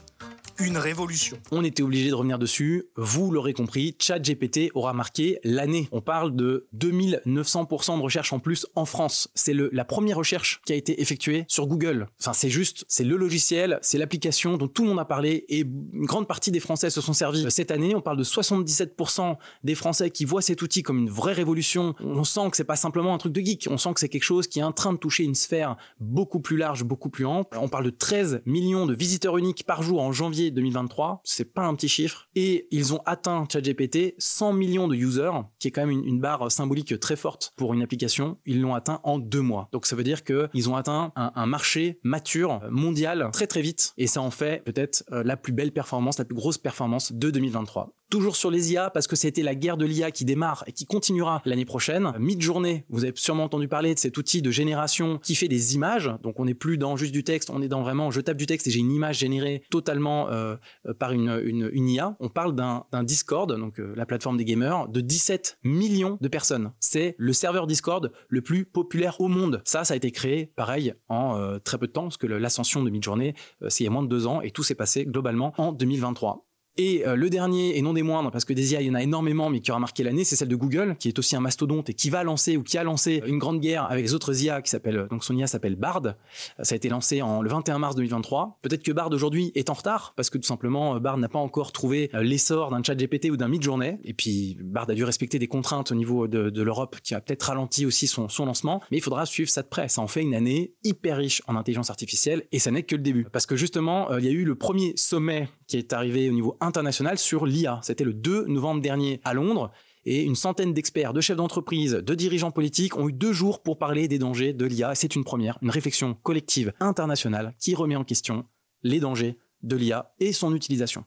une 0.58 0.76
révolution. 0.76 1.38
On 1.50 1.64
était 1.64 1.82
obligé 1.82 2.10
de 2.10 2.14
revenir 2.14 2.38
dessus. 2.38 2.84
Vous 2.96 3.30
l'aurez 3.30 3.52
compris, 3.52 3.96
ChatGPT 3.98 4.70
aura 4.74 4.92
marqué 4.92 5.38
l'année. 5.44 5.88
On 5.92 6.00
parle 6.00 6.36
de 6.36 6.68
2900% 6.76 7.96
de 7.96 8.02
recherche 8.02 8.32
en 8.32 8.38
plus 8.38 8.66
en 8.74 8.84
France. 8.84 9.28
C'est 9.34 9.54
la 9.54 9.84
première 9.84 10.16
recherche 10.16 10.60
qui 10.64 10.72
a 10.72 10.76
été 10.76 11.00
effectuée 11.00 11.44
sur 11.48 11.66
Google. 11.66 12.06
Enfin, 12.20 12.32
c'est 12.32 12.50
juste, 12.50 12.84
c'est 12.88 13.04
le 13.04 13.16
logiciel, 13.16 13.78
c'est 13.82 13.98
l'application 13.98 14.56
dont 14.56 14.68
tout 14.68 14.82
le 14.82 14.90
monde 14.90 15.00
a 15.00 15.04
parlé 15.04 15.44
et 15.48 15.60
une 15.60 16.06
grande 16.06 16.28
partie 16.28 16.50
des 16.50 16.60
Français 16.60 16.90
se 16.90 17.00
sont 17.00 17.12
servis. 17.12 17.44
Cette 17.50 17.70
année, 17.70 17.94
on 17.94 18.00
parle 18.00 18.18
de 18.18 18.24
77% 18.24 19.36
des 19.64 19.74
Français 19.74 20.10
qui 20.10 20.24
voient 20.24 20.42
cet 20.42 20.62
outil 20.62 20.82
comme 20.82 20.98
une 20.98 21.10
vraie 21.10 21.32
révolution. 21.32 21.94
On 22.00 22.24
sent 22.24 22.50
que 22.50 22.56
c'est 22.56 22.64
pas 22.64 22.76
simplement 22.76 23.14
un 23.14 23.18
truc 23.18 23.32
de 23.32 23.40
geek. 23.40 23.68
On 23.70 23.78
sent 23.78 23.94
que 23.94 24.00
c'est 24.00 24.08
quelque 24.12 24.22
chose 24.22 24.46
qui 24.46 24.60
est 24.60 24.62
en 24.62 24.72
train 24.72 24.92
de 24.92 24.98
toucher 24.98 25.24
une 25.24 25.34
sphère 25.34 25.76
beaucoup 25.98 26.40
plus 26.40 26.56
large, 26.56 26.84
beaucoup 26.84 27.10
plus 27.10 27.26
ample. 27.26 27.58
On 27.58 27.68
parle 27.68 27.86
de 27.86 27.90
13 27.90 28.42
millions 28.46 28.86
de 28.86 28.94
visiteurs 28.94 29.38
uniques 29.38 29.64
par 29.64 29.82
jour 29.82 30.00
en 30.00 30.12
janvier 30.12 30.50
2023, 30.50 31.20
c'est 31.24 31.52
pas 31.52 31.62
un 31.62 31.74
petit 31.74 31.88
chiffre. 31.88 32.28
Et 32.34 32.68
ils 32.70 32.94
ont 32.94 33.00
atteint 33.06 33.46
ChatGPT 33.50 34.14
100 34.18 34.52
millions 34.52 34.88
de 34.88 34.94
users, 34.94 35.32
qui 35.58 35.68
est 35.68 35.70
quand 35.70 35.86
même 35.86 36.04
une, 36.04 36.20
barre 36.20 36.52
symbolique 36.52 37.00
très 37.00 37.16
forte 37.16 37.52
pour 37.56 37.74
une 37.74 37.82
application. 37.82 38.38
Ils 38.46 38.60
l'ont 38.60 38.74
atteint 38.74 39.00
en 39.02 39.18
deux 39.18 39.40
mois. 39.40 39.68
Donc 39.72 39.86
ça 39.86 39.96
veut 39.96 40.04
dire 40.04 40.22
qu'ils 40.22 40.70
ont 40.70 40.76
atteint 40.76 41.12
un, 41.16 41.46
marché 41.46 41.98
mature 42.04 42.60
mondial 42.70 43.30
très 43.32 43.46
très 43.46 43.62
vite. 43.62 43.92
Et 43.96 44.06
ça 44.06 44.20
en 44.20 44.30
fait 44.30 44.62
peut-être 44.64 45.04
euh, 45.10 45.24
la 45.24 45.36
plus 45.36 45.52
belle 45.52 45.72
performance, 45.72 46.18
la 46.18 46.24
plus 46.24 46.36
grosse 46.36 46.58
performance 46.58 47.12
de 47.12 47.30
2023 47.30 47.92
toujours 48.12 48.36
sur 48.36 48.50
les 48.50 48.74
IA 48.74 48.90
parce 48.90 49.06
que 49.06 49.16
c'était 49.16 49.42
la 49.42 49.54
guerre 49.54 49.78
de 49.78 49.86
l'IA 49.86 50.10
qui 50.10 50.26
démarre 50.26 50.64
et 50.66 50.72
qui 50.72 50.84
continuera 50.84 51.40
l'année 51.46 51.64
prochaine. 51.64 52.12
Mid-journée, 52.18 52.84
vous 52.90 53.04
avez 53.04 53.14
sûrement 53.16 53.44
entendu 53.44 53.68
parler 53.68 53.94
de 53.94 53.98
cet 53.98 54.18
outil 54.18 54.42
de 54.42 54.50
génération 54.50 55.16
qui 55.16 55.34
fait 55.34 55.48
des 55.48 55.74
images. 55.74 56.10
Donc 56.22 56.38
on 56.38 56.44
n'est 56.44 56.52
plus 56.52 56.76
dans 56.76 56.94
juste 56.98 57.14
du 57.14 57.24
texte, 57.24 57.48
on 57.48 57.62
est 57.62 57.68
dans 57.68 57.80
vraiment 57.80 58.10
je 58.10 58.20
tape 58.20 58.36
du 58.36 58.44
texte 58.44 58.66
et 58.66 58.70
j'ai 58.70 58.80
une 58.80 58.92
image 58.92 59.16
générée 59.16 59.62
totalement 59.70 60.28
euh, 60.28 60.56
euh, 60.86 60.92
par 60.92 61.12
une, 61.12 61.70
IA. 61.74 62.14
On 62.20 62.28
parle 62.28 62.54
d'un 62.54 62.84
Discord, 63.02 63.50
donc 63.50 63.80
euh, 63.80 63.94
la 63.96 64.04
plateforme 64.04 64.36
des 64.36 64.44
gamers, 64.44 64.88
de 64.88 65.00
17 65.00 65.60
millions 65.64 66.18
de 66.20 66.28
personnes. 66.28 66.72
C'est 66.80 67.14
le 67.16 67.32
serveur 67.32 67.66
Discord 67.66 68.12
le 68.28 68.42
plus 68.42 68.66
populaire 68.66 69.22
au 69.22 69.28
monde. 69.28 69.62
Ça, 69.64 69.84
ça 69.84 69.94
a 69.94 69.96
été 69.96 70.10
créé 70.10 70.52
pareil 70.54 70.92
en 71.08 71.58
très 71.64 71.78
peu 71.78 71.86
de 71.86 71.92
temps 71.92 72.02
parce 72.02 72.18
que 72.18 72.26
l'ascension 72.26 72.82
de 72.82 72.90
Mid-journée, 72.90 73.34
c'est 73.68 73.84
il 73.84 73.86
y 73.86 73.88
a 73.88 73.90
moins 73.90 74.02
de 74.02 74.08
deux 74.08 74.26
ans 74.26 74.42
et 74.42 74.50
tout 74.50 74.62
s'est 74.62 74.74
passé 74.74 75.06
globalement 75.06 75.54
en 75.56 75.72
2023. 75.72 76.44
Et 76.78 77.06
euh, 77.06 77.16
le 77.16 77.28
dernier, 77.28 77.76
et 77.76 77.82
non 77.82 77.92
des 77.92 78.02
moindres, 78.02 78.30
parce 78.30 78.46
que 78.46 78.54
des 78.54 78.72
IA, 78.72 78.80
il 78.80 78.86
y 78.86 78.90
en 78.90 78.94
a 78.94 79.02
énormément, 79.02 79.50
mais 79.50 79.60
qui 79.60 79.70
aura 79.70 79.80
marqué 79.80 80.02
l'année, 80.02 80.24
c'est 80.24 80.36
celle 80.36 80.48
de 80.48 80.56
Google, 80.56 80.96
qui 80.98 81.08
est 81.08 81.18
aussi 81.18 81.36
un 81.36 81.40
mastodonte 81.40 81.90
et 81.90 81.94
qui 81.94 82.08
va 82.08 82.24
lancer 82.24 82.56
ou 82.56 82.62
qui 82.62 82.78
a 82.78 82.84
lancé 82.84 83.22
une 83.26 83.38
grande 83.38 83.60
guerre 83.60 83.90
avec 83.90 84.04
les 84.04 84.14
autres 84.14 84.42
IA 84.42 84.62
qui 84.62 84.70
s'appelle, 84.70 85.06
donc 85.10 85.22
son 85.22 85.36
IA 85.36 85.46
s'appelle 85.46 85.76
Bard. 85.76 86.02
Euh, 86.06 86.64
ça 86.64 86.74
a 86.74 86.76
été 86.76 86.88
lancé 86.88 87.20
en, 87.20 87.42
le 87.42 87.50
21 87.50 87.78
mars 87.78 87.94
2023. 87.96 88.58
Peut-être 88.62 88.82
que 88.82 88.92
Bard 88.92 89.10
aujourd'hui 89.12 89.52
est 89.54 89.68
en 89.68 89.74
retard, 89.74 90.14
parce 90.16 90.30
que 90.30 90.38
tout 90.38 90.46
simplement, 90.46 90.96
euh, 90.96 90.98
Bard 90.98 91.18
n'a 91.18 91.28
pas 91.28 91.38
encore 91.38 91.72
trouvé 91.72 92.10
l'essor 92.14 92.70
d'un 92.70 92.82
chat 92.82 92.94
GPT 92.94 93.30
ou 93.30 93.36
d'un 93.36 93.48
mid-journée. 93.48 93.98
Et 94.04 94.14
puis, 94.14 94.56
Bard 94.60 94.88
a 94.88 94.94
dû 94.94 95.04
respecter 95.04 95.38
des 95.38 95.48
contraintes 95.48 95.92
au 95.92 95.94
niveau 95.94 96.26
de, 96.26 96.48
de 96.48 96.62
l'Europe 96.62 96.96
qui 97.02 97.14
a 97.14 97.20
peut-être 97.20 97.42
ralenti 97.42 97.84
aussi 97.84 98.06
son, 98.06 98.30
son 98.30 98.46
lancement. 98.46 98.80
Mais 98.90 98.96
il 98.96 99.02
faudra 99.02 99.26
suivre 99.26 99.50
ça 99.50 99.62
de 99.62 99.68
près. 99.68 99.88
Ça 99.88 100.00
en 100.00 100.08
fait 100.08 100.22
une 100.22 100.34
année 100.34 100.72
hyper 100.84 101.18
riche 101.18 101.42
en 101.46 101.56
intelligence 101.56 101.90
artificielle 101.90 102.44
et 102.50 102.58
ça 102.58 102.70
n'est 102.70 102.82
que 102.82 102.96
le 102.96 103.02
début. 103.02 103.26
Parce 103.30 103.44
que 103.44 103.56
justement, 103.56 104.16
il 104.16 104.24
y 104.24 104.28
a 104.28 104.32
eu 104.32 104.44
le 104.44 104.54
premier 104.54 104.94
sommet 104.96 105.48
qui 105.72 105.78
est 105.78 105.94
arrivé 105.94 106.28
au 106.28 106.34
niveau 106.34 106.58
international 106.60 107.16
sur 107.16 107.46
l'IA. 107.46 107.80
C'était 107.82 108.04
le 108.04 108.12
2 108.12 108.44
novembre 108.44 108.82
dernier 108.82 109.22
à 109.24 109.32
Londres. 109.32 109.70
Et 110.04 110.22
une 110.22 110.34
centaine 110.34 110.74
d'experts, 110.74 111.14
de 111.14 111.22
chefs 111.22 111.38
d'entreprise, 111.38 111.92
de 111.92 112.14
dirigeants 112.14 112.50
politiques 112.50 112.98
ont 112.98 113.08
eu 113.08 113.12
deux 113.14 113.32
jours 113.32 113.62
pour 113.62 113.78
parler 113.78 114.06
des 114.06 114.18
dangers 114.18 114.52
de 114.52 114.66
l'IA. 114.66 114.94
C'est 114.94 115.16
une 115.16 115.24
première, 115.24 115.56
une 115.62 115.70
réflexion 115.70 116.12
collective 116.12 116.74
internationale 116.78 117.54
qui 117.58 117.74
remet 117.74 117.96
en 117.96 118.04
question 118.04 118.44
les 118.82 119.00
dangers 119.00 119.38
de 119.62 119.76
l'IA 119.76 120.12
et 120.18 120.34
son 120.34 120.54
utilisation. 120.54 121.06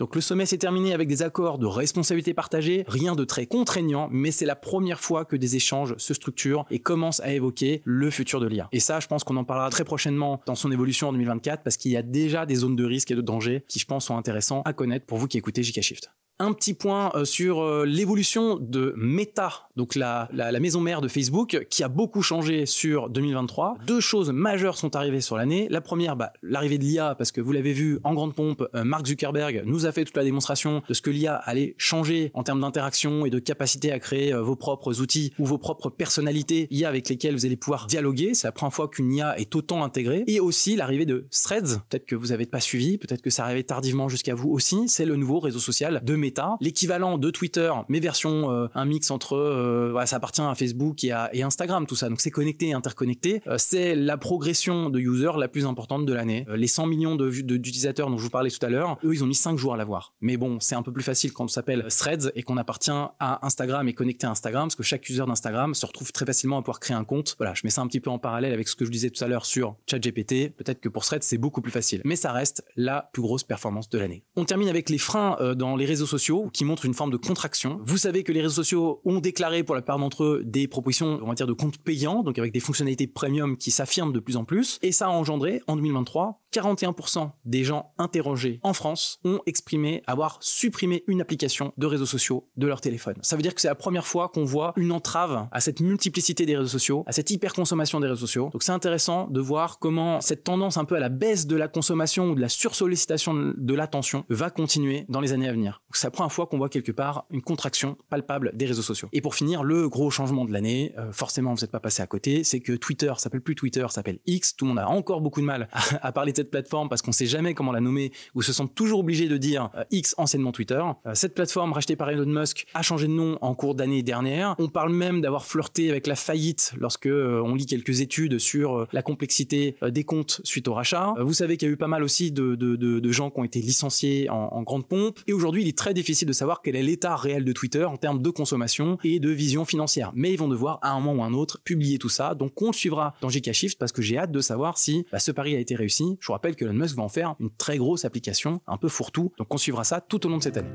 Donc 0.00 0.14
le 0.14 0.22
sommet 0.22 0.46
s'est 0.46 0.56
terminé 0.56 0.94
avec 0.94 1.08
des 1.08 1.22
accords 1.22 1.58
de 1.58 1.66
responsabilité 1.66 2.32
partagée, 2.32 2.86
rien 2.88 3.14
de 3.14 3.22
très 3.24 3.44
contraignant, 3.44 4.08
mais 4.10 4.30
c'est 4.30 4.46
la 4.46 4.56
première 4.56 4.98
fois 4.98 5.26
que 5.26 5.36
des 5.36 5.56
échanges 5.56 5.94
se 5.98 6.14
structurent 6.14 6.64
et 6.70 6.78
commencent 6.78 7.20
à 7.20 7.34
évoquer 7.34 7.82
le 7.84 8.08
futur 8.08 8.40
de 8.40 8.46
l'IA. 8.46 8.70
Et 8.72 8.80
ça, 8.80 8.98
je 8.98 9.06
pense 9.08 9.24
qu'on 9.24 9.36
en 9.36 9.44
parlera 9.44 9.68
très 9.68 9.84
prochainement 9.84 10.40
dans 10.46 10.54
son 10.54 10.72
évolution 10.72 11.08
en 11.08 11.12
2024 11.12 11.62
parce 11.62 11.76
qu'il 11.76 11.92
y 11.92 11.98
a 11.98 12.02
déjà 12.02 12.46
des 12.46 12.54
zones 12.54 12.76
de 12.76 12.84
risque 12.86 13.10
et 13.10 13.14
de 13.14 13.20
danger 13.20 13.62
qui, 13.68 13.78
je 13.78 13.84
pense, 13.84 14.06
sont 14.06 14.16
intéressants 14.16 14.62
à 14.64 14.72
connaître 14.72 15.04
pour 15.04 15.18
vous 15.18 15.28
qui 15.28 15.36
écoutez 15.36 15.62
JK 15.62 15.82
Shift 15.82 16.10
un 16.40 16.52
petit 16.54 16.74
point 16.74 17.12
euh, 17.14 17.24
sur 17.24 17.60
euh, 17.60 17.84
l'évolution 17.84 18.56
de 18.56 18.94
Meta, 18.96 19.68
donc 19.76 19.94
la, 19.94 20.28
maison 20.58 20.80
mère 20.80 21.02
de 21.02 21.08
Facebook, 21.08 21.66
qui 21.70 21.84
a 21.84 21.88
beaucoup 21.88 22.22
changé 22.22 22.66
sur 22.66 23.10
2023. 23.10 23.76
Deux 23.86 24.00
choses 24.00 24.30
majeures 24.30 24.76
sont 24.76 24.96
arrivées 24.96 25.20
sur 25.20 25.36
l'année. 25.36 25.68
La 25.70 25.80
première, 25.80 26.16
bah, 26.16 26.32
l'arrivée 26.42 26.78
de 26.78 26.84
l'IA, 26.84 27.14
parce 27.14 27.30
que 27.30 27.40
vous 27.40 27.52
l'avez 27.52 27.72
vu 27.72 28.00
en 28.04 28.14
grande 28.14 28.34
pompe, 28.34 28.66
euh, 28.74 28.84
Mark 28.84 29.06
Zuckerberg 29.06 29.62
nous 29.66 29.86
a 29.86 29.92
fait 29.92 30.04
toute 30.04 30.16
la 30.16 30.24
démonstration 30.24 30.82
de 30.88 30.94
ce 30.94 31.02
que 31.02 31.10
l'IA 31.10 31.34
allait 31.34 31.74
changer 31.76 32.30
en 32.34 32.42
termes 32.42 32.60
d'interaction 32.60 33.26
et 33.26 33.30
de 33.30 33.38
capacité 33.38 33.92
à 33.92 33.98
créer 33.98 34.32
vos 34.32 34.56
propres 34.56 35.00
outils 35.00 35.32
ou 35.38 35.44
vos 35.44 35.58
propres 35.58 35.90
personnalités 35.90 36.68
IA 36.70 36.88
avec 36.88 37.08
lesquelles 37.08 37.34
vous 37.34 37.44
allez 37.44 37.56
pouvoir 37.56 37.86
dialoguer. 37.86 38.32
C'est 38.32 38.48
la 38.48 38.52
première 38.52 38.72
fois 38.72 38.88
qu'une 38.88 39.12
IA 39.12 39.38
est 39.38 39.54
autant 39.54 39.84
intégrée. 39.84 40.24
Et 40.26 40.40
aussi 40.40 40.74
l'arrivée 40.74 41.06
de 41.06 41.26
Threads, 41.30 41.80
peut-être 41.90 42.06
que 42.06 42.16
vous 42.16 42.28
n'avez 42.28 42.46
pas 42.46 42.60
suivi, 42.60 42.96
peut-être 42.96 43.22
que 43.22 43.30
ça 43.30 43.44
arrivait 43.44 43.62
tardivement 43.62 44.08
jusqu'à 44.08 44.34
vous 44.34 44.50
aussi. 44.50 44.88
C'est 44.88 45.04
le 45.04 45.16
nouveau 45.16 45.38
réseau 45.38 45.58
social 45.58 46.00
de 46.02 46.16
Meta 46.16 46.29
l'équivalent 46.60 47.18
de 47.18 47.30
Twitter, 47.30 47.72
mais 47.88 48.00
version 48.00 48.50
euh, 48.50 48.68
un 48.74 48.84
mix 48.84 49.10
entre, 49.10 49.36
euh, 49.36 50.06
ça 50.06 50.16
appartient 50.16 50.40
à 50.40 50.54
Facebook 50.54 51.04
et, 51.04 51.12
à, 51.12 51.30
Instagram, 51.34 51.86
tout 51.86 51.96
ça. 51.96 52.08
Donc 52.08 52.20
c'est 52.20 52.30
connecté 52.30 52.68
et 52.68 52.72
interconnecté. 52.72 53.42
Euh, 53.46 53.56
c'est 53.58 53.94
la 53.94 54.16
progression 54.16 54.90
de 54.90 54.98
users 54.98 55.38
la 55.38 55.48
plus 55.48 55.66
importante 55.66 56.06
de 56.06 56.12
l'année. 56.12 56.46
les 56.54 56.66
100 56.66 56.86
millions 56.86 57.16
d'utilisateurs 57.16 58.10
dont 58.10 58.18
je 58.18 58.24
vous 58.24 58.30
parlais 58.30 58.50
tout 58.50 58.64
à 58.64 58.68
l'heure, 58.68 58.98
eux, 59.04 59.14
ils 59.14 59.22
ont 59.22 59.26
mis 59.26 59.34
5 59.34 59.56
jours 59.56 59.74
à 59.74 59.76
l'avoir. 59.76 60.14
Mais 60.20 60.36
bon, 60.36 60.58
c'est 60.60 60.74
un 60.74 60.82
peu 60.82 60.92
plus 60.92 61.02
facile 61.02 61.32
quand 61.32 61.44
on 61.44 61.48
s'appelle 61.48 61.86
Threads 61.88 62.32
et 62.34 62.42
qu'on 62.42 62.56
appartient 62.56 62.90
à 62.90 63.46
Instagram 63.46 63.88
et 63.88 63.94
connecté 63.94 64.26
à 64.26 64.30
Instagram, 64.30 64.64
parce 64.64 64.76
que 64.76 64.82
chaque 64.82 65.08
user 65.08 65.24
d'Instagram 65.26 65.74
se 65.74 65.86
retrouve 65.86 66.12
très 66.12 66.26
facilement 66.26 66.58
à 66.58 66.62
pouvoir 66.62 66.80
créer 66.80 66.96
un 66.96 67.04
compte. 67.04 67.34
Voilà, 67.38 67.54
je 67.54 67.62
mets 67.64 67.70
ça 67.70 67.82
un 67.82 67.86
petit 67.86 68.00
peu 68.00 68.10
en 68.10 68.18
parallèle 68.18 68.52
avec 68.52 68.68
ce 68.68 68.76
que 68.76 68.84
je 68.84 68.90
disais 68.90 69.10
tout 69.10 69.22
à 69.24 69.28
l'heure 69.28 69.46
sur 69.46 69.76
ChatGPT. 69.86 70.54
Peut-être 70.56 70.80
que 70.80 70.88
pour 70.88 71.04
Threads, 71.04 71.22
c'est 71.22 71.38
beaucoup 71.38 71.60
plus 71.60 71.72
facile. 71.72 72.02
Mais 72.04 72.16
ça 72.16 72.32
reste 72.32 72.64
la 72.76 73.10
plus 73.12 73.22
grosse 73.22 73.44
performance 73.44 73.88
de 73.88 73.98
l'année. 73.98 74.24
On 74.36 74.44
termine 74.44 74.68
avec 74.68 74.90
les 74.90 74.98
freins 74.98 75.36
dans 75.54 75.76
les 75.76 75.86
réseaux 75.86 76.06
sociaux 76.06 76.19
qui 76.52 76.64
montrent 76.64 76.84
une 76.84 76.94
forme 76.94 77.10
de 77.10 77.16
contraction. 77.16 77.80
Vous 77.82 77.96
savez 77.96 78.22
que 78.22 78.32
les 78.32 78.42
réseaux 78.42 78.62
sociaux 78.62 79.00
ont 79.04 79.20
déclaré 79.20 79.62
pour 79.64 79.74
la 79.74 79.80
plupart 79.80 79.98
d'entre 79.98 80.24
eux 80.24 80.42
des 80.44 80.68
propositions, 80.68 81.18
on 81.22 81.26
va 81.26 81.34
dire, 81.34 81.46
de 81.46 81.52
comptes 81.52 81.78
payants, 81.78 82.22
donc 82.22 82.38
avec 82.38 82.52
des 82.52 82.60
fonctionnalités 82.60 83.06
premium 83.06 83.56
qui 83.56 83.70
s'affirment 83.70 84.12
de 84.12 84.20
plus 84.20 84.36
en 84.36 84.44
plus. 84.44 84.78
Et 84.82 84.92
ça 84.92 85.06
a 85.06 85.10
engendré, 85.10 85.62
en 85.66 85.76
2023, 85.76 86.40
41% 86.52 87.30
des 87.44 87.64
gens 87.64 87.92
interrogés 87.98 88.60
en 88.62 88.72
France 88.72 89.20
ont 89.24 89.40
exprimé 89.46 90.02
avoir 90.06 90.38
supprimé 90.40 91.04
une 91.06 91.20
application 91.20 91.72
de 91.76 91.86
réseaux 91.86 92.06
sociaux 92.06 92.48
de 92.56 92.66
leur 92.66 92.80
téléphone. 92.80 93.16
Ça 93.22 93.36
veut 93.36 93.42
dire 93.42 93.54
que 93.54 93.60
c'est 93.60 93.68
la 93.68 93.74
première 93.74 94.06
fois 94.06 94.28
qu'on 94.28 94.44
voit 94.44 94.72
une 94.76 94.92
entrave 94.92 95.48
à 95.52 95.60
cette 95.60 95.80
multiplicité 95.80 96.46
des 96.46 96.56
réseaux 96.56 96.68
sociaux, 96.68 97.04
à 97.06 97.12
cette 97.12 97.30
hyperconsommation 97.30 98.00
des 98.00 98.08
réseaux 98.08 98.26
sociaux. 98.26 98.50
Donc 98.52 98.62
c'est 98.62 98.72
intéressant 98.72 99.28
de 99.28 99.40
voir 99.40 99.78
comment 99.78 100.20
cette 100.20 100.44
tendance 100.44 100.76
un 100.76 100.84
peu 100.84 100.96
à 100.96 101.00
la 101.00 101.08
baisse 101.08 101.46
de 101.46 101.56
la 101.56 101.68
consommation 101.68 102.30
ou 102.30 102.34
de 102.34 102.40
la 102.40 102.48
sursollicitation 102.48 103.54
de 103.56 103.74
l'attention 103.74 104.24
va 104.28 104.50
continuer 104.50 105.04
dans 105.08 105.20
les 105.20 105.32
années 105.32 105.48
à 105.48 105.52
venir. 105.52 105.82
La 106.10 106.12
première 106.12 106.32
fois 106.32 106.46
qu'on 106.46 106.58
voit 106.58 106.68
quelque 106.68 106.90
part 106.90 107.24
une 107.30 107.40
contraction 107.40 107.96
palpable 108.08 108.50
des 108.54 108.66
réseaux 108.66 108.82
sociaux. 108.82 109.08
Et 109.12 109.20
pour 109.20 109.36
finir, 109.36 109.62
le 109.62 109.88
gros 109.88 110.10
changement 110.10 110.44
de 110.44 110.52
l'année, 110.52 110.92
euh, 110.98 111.12
forcément 111.12 111.54
vous 111.54 111.60
n'êtes 111.60 111.70
pas 111.70 111.78
passé 111.78 112.02
à 112.02 112.08
côté, 112.08 112.42
c'est 112.42 112.58
que 112.58 112.72
Twitter 112.72 113.12
s'appelle 113.16 113.42
plus 113.42 113.54
Twitter, 113.54 113.86
s'appelle 113.90 114.18
X. 114.26 114.56
Tout 114.56 114.64
le 114.64 114.70
monde 114.70 114.80
a 114.80 114.88
encore 114.88 115.20
beaucoup 115.20 115.40
de 115.40 115.46
mal 115.46 115.68
à, 116.02 116.10
parler 116.10 116.32
de 116.32 116.36
cette 116.36 116.50
plateforme 116.50 116.88
parce 116.88 117.00
qu'on 117.00 117.12
sait 117.12 117.26
jamais 117.26 117.54
comment 117.54 117.70
la 117.70 117.80
nommer 117.80 118.10
ou 118.34 118.42
se 118.42 118.52
sentent 118.52 118.74
toujours 118.74 118.98
obligés 118.98 119.28
de 119.28 119.36
dire 119.36 119.70
euh, 119.76 119.84
X 119.92 120.16
anciennement 120.18 120.50
Twitter. 120.50 120.82
Euh, 121.06 121.14
cette 121.14 121.36
plateforme 121.36 121.72
rachetée 121.72 121.94
par 121.94 122.10
Elon 122.10 122.26
Musk 122.26 122.66
a 122.74 122.82
changé 122.82 123.06
de 123.06 123.12
nom 123.12 123.38
en 123.40 123.54
cours 123.54 123.76
d'année 123.76 124.02
dernière. 124.02 124.56
On 124.58 124.66
parle 124.66 124.92
même 124.92 125.20
d'avoir 125.20 125.46
flirté 125.46 125.90
avec 125.90 126.08
la 126.08 126.16
faillite 126.16 126.72
lorsque 126.76 127.06
on 127.06 127.54
lit 127.54 127.66
quelques 127.66 128.00
études 128.00 128.40
sur 128.40 128.88
la 128.92 129.02
complexité 129.02 129.76
des 129.80 130.02
comptes 130.02 130.40
suite 130.42 130.66
au 130.66 130.74
rachat. 130.74 131.14
vous 131.20 131.34
savez 131.34 131.56
qu'il 131.56 131.68
y 131.68 131.70
a 131.70 131.74
eu 131.74 131.76
pas 131.76 131.86
mal 131.86 132.02
aussi 132.02 132.32
de, 132.32 133.12
gens 133.12 133.30
qui 133.30 133.38
ont 133.38 133.44
été 133.44 133.60
licenciés 133.60 134.28
en, 134.28 134.48
en 134.50 134.62
grande 134.62 134.86
pompe. 134.88 135.20
Et 135.26 135.32
aujourd'hui, 135.32 135.62
il 135.62 135.68
est 135.68 135.78
très 135.78 135.89
difficile 135.92 136.28
de 136.28 136.32
savoir 136.32 136.62
quel 136.62 136.76
est 136.76 136.82
l'état 136.82 137.16
réel 137.16 137.44
de 137.44 137.52
Twitter 137.52 137.84
en 137.84 137.96
termes 137.96 138.22
de 138.22 138.30
consommation 138.30 138.98
et 139.04 139.20
de 139.20 139.30
vision 139.30 139.64
financière. 139.64 140.12
Mais 140.14 140.32
ils 140.32 140.38
vont 140.38 140.48
devoir 140.48 140.78
à 140.82 140.92
un 140.92 141.00
moment 141.00 141.22
ou 141.22 141.24
un 141.24 141.32
autre 141.32 141.60
publier 141.62 141.98
tout 141.98 142.08
ça. 142.08 142.34
Donc 142.34 142.60
on 142.62 142.68
le 142.68 142.72
suivra 142.72 143.14
dans 143.20 143.28
GK 143.28 143.52
Shift 143.52 143.78
parce 143.78 143.92
que 143.92 144.02
j'ai 144.02 144.18
hâte 144.18 144.32
de 144.32 144.40
savoir 144.40 144.78
si 144.78 145.06
bah, 145.10 145.18
ce 145.18 145.32
pari 145.32 145.54
a 145.56 145.58
été 145.58 145.74
réussi. 145.74 146.16
Je 146.20 146.26
vous 146.26 146.32
rappelle 146.32 146.56
que 146.56 146.64
Elon 146.64 146.74
Musk 146.74 146.96
va 146.96 147.02
en 147.02 147.08
faire 147.08 147.34
une 147.40 147.50
très 147.50 147.78
grosse 147.78 148.04
application, 148.04 148.60
un 148.66 148.76
peu 148.76 148.88
fourre-tout. 148.88 149.32
Donc 149.38 149.52
on 149.52 149.58
suivra 149.58 149.84
ça 149.84 150.00
tout 150.00 150.24
au 150.26 150.28
long 150.28 150.38
de 150.38 150.42
cette 150.42 150.56
année. 150.56 150.70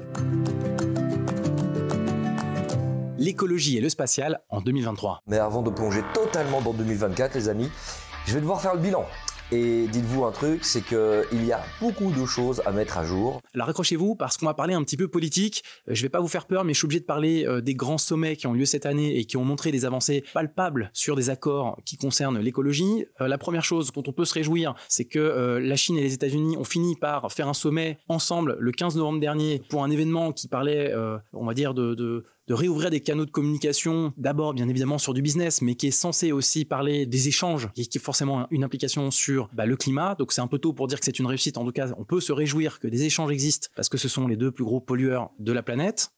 L'écologie 3.17 3.77
et 3.77 3.81
le 3.81 3.89
spatial 3.89 4.41
en 4.50 4.62
2023. 4.62 5.22
Mais 5.27 5.38
avant 5.38 5.62
de 5.62 5.69
plonger 5.69 6.01
totalement 6.13 6.62
dans 6.62 6.74
2024, 6.74 7.36
les 7.36 7.50
amis, 7.50 7.69
je 8.25 8.34
vais 8.34 8.41
devoir 8.41 8.62
faire 8.62 8.75
le 8.75 8.81
bilan. 8.81 9.05
Et 9.51 9.85
dites-vous 9.87 10.25
un 10.25 10.31
truc, 10.31 10.65
c'est 10.65 10.81
qu'il 10.81 11.45
y 11.45 11.51
a 11.51 11.63
beaucoup 11.79 12.11
de 12.11 12.25
choses 12.25 12.63
à 12.65 12.71
mettre 12.71 12.97
à 12.97 13.05
jour. 13.05 13.41
Alors 13.53 13.69
accrochez-vous 13.69 14.15
parce 14.15 14.37
qu'on 14.37 14.47
va 14.47 14.55
parler 14.55 14.73
un 14.73 14.83
petit 14.83 14.97
peu 14.97 15.07
politique. 15.07 15.63
Euh, 15.87 15.93
je 15.93 16.01
vais 16.01 16.09
pas 16.09 16.19
vous 16.19 16.27
faire 16.27 16.47
peur, 16.47 16.63
mais 16.63 16.73
je 16.73 16.79
suis 16.79 16.85
obligé 16.85 17.01
de 17.01 17.05
parler 17.05 17.45
euh, 17.45 17.61
des 17.61 17.75
grands 17.75 17.99
sommets 17.99 18.37
qui 18.37 18.47
ont 18.47 18.53
lieu 18.53 18.65
cette 18.65 18.87
année 18.87 19.17
et 19.19 19.25
qui 19.25 19.37
ont 19.37 19.45
montré 19.45 19.71
des 19.71 19.85
avancées 19.85 20.23
palpables 20.33 20.89
sur 20.93 21.15
des 21.15 21.29
accords 21.29 21.77
qui 21.85 21.95
concernent 21.95 22.39
l'écologie. 22.39 23.05
Euh, 23.21 23.27
la 23.27 23.37
première 23.37 23.63
chose 23.63 23.91
dont 23.91 24.03
on 24.07 24.13
peut 24.13 24.25
se 24.25 24.33
réjouir, 24.33 24.73
c'est 24.87 25.05
que 25.05 25.59
la 25.61 25.75
Chine 25.75 25.97
et 25.97 26.01
les 26.01 26.13
États-Unis 26.13 26.57
ont 26.57 26.63
fini 26.63 26.95
par 26.95 27.31
faire 27.31 27.47
un 27.47 27.53
sommet 27.53 27.99
ensemble 28.07 28.57
le 28.59 28.71
15 28.71 28.95
novembre 28.95 29.19
dernier 29.19 29.61
pour 29.69 29.83
un 29.83 29.91
événement 29.91 30.31
qui 30.31 30.47
parlait, 30.47 30.93
on 31.33 31.45
va 31.45 31.53
dire, 31.53 31.73
de 31.73 32.25
réouvrir 32.53 32.89
des 32.89 32.99
canaux 32.99 33.25
de 33.25 33.31
communication, 33.31 34.13
d'abord 34.17 34.53
bien 34.53 34.69
évidemment 34.69 34.97
sur 34.97 35.13
du 35.13 35.21
business, 35.21 35.61
mais 35.61 35.75
qui 35.75 35.87
est 35.87 35.91
censé 35.91 36.31
aussi 36.31 36.65
parler 36.65 37.05
des 37.05 37.27
échanges, 37.27 37.69
et 37.75 37.85
qui 37.85 37.97
est 37.97 38.01
forcément 38.01 38.47
une 38.51 38.63
implication 38.63 39.11
sur 39.11 39.49
bah, 39.53 39.65
le 39.65 39.75
climat. 39.75 40.15
Donc 40.15 40.31
c'est 40.31 40.41
un 40.41 40.47
peu 40.47 40.59
tôt 40.59 40.73
pour 40.73 40.87
dire 40.87 40.99
que 40.99 41.05
c'est 41.05 41.19
une 41.19 41.25
réussite. 41.25 41.57
En 41.57 41.65
tout 41.65 41.71
cas, 41.71 41.89
on 41.97 42.03
peut 42.03 42.21
se 42.21 42.31
réjouir 42.31 42.79
que 42.79 42.87
des 42.87 43.03
échanges 43.03 43.31
existent 43.31 43.69
parce 43.75 43.89
que 43.89 43.97
ce 43.97 44.07
sont 44.07 44.27
les 44.27 44.35
deux 44.35 44.51
plus 44.51 44.63
gros 44.63 44.79
pollueurs 44.79 45.31
de 45.39 45.51
la 45.51 45.63
planète. 45.63 46.11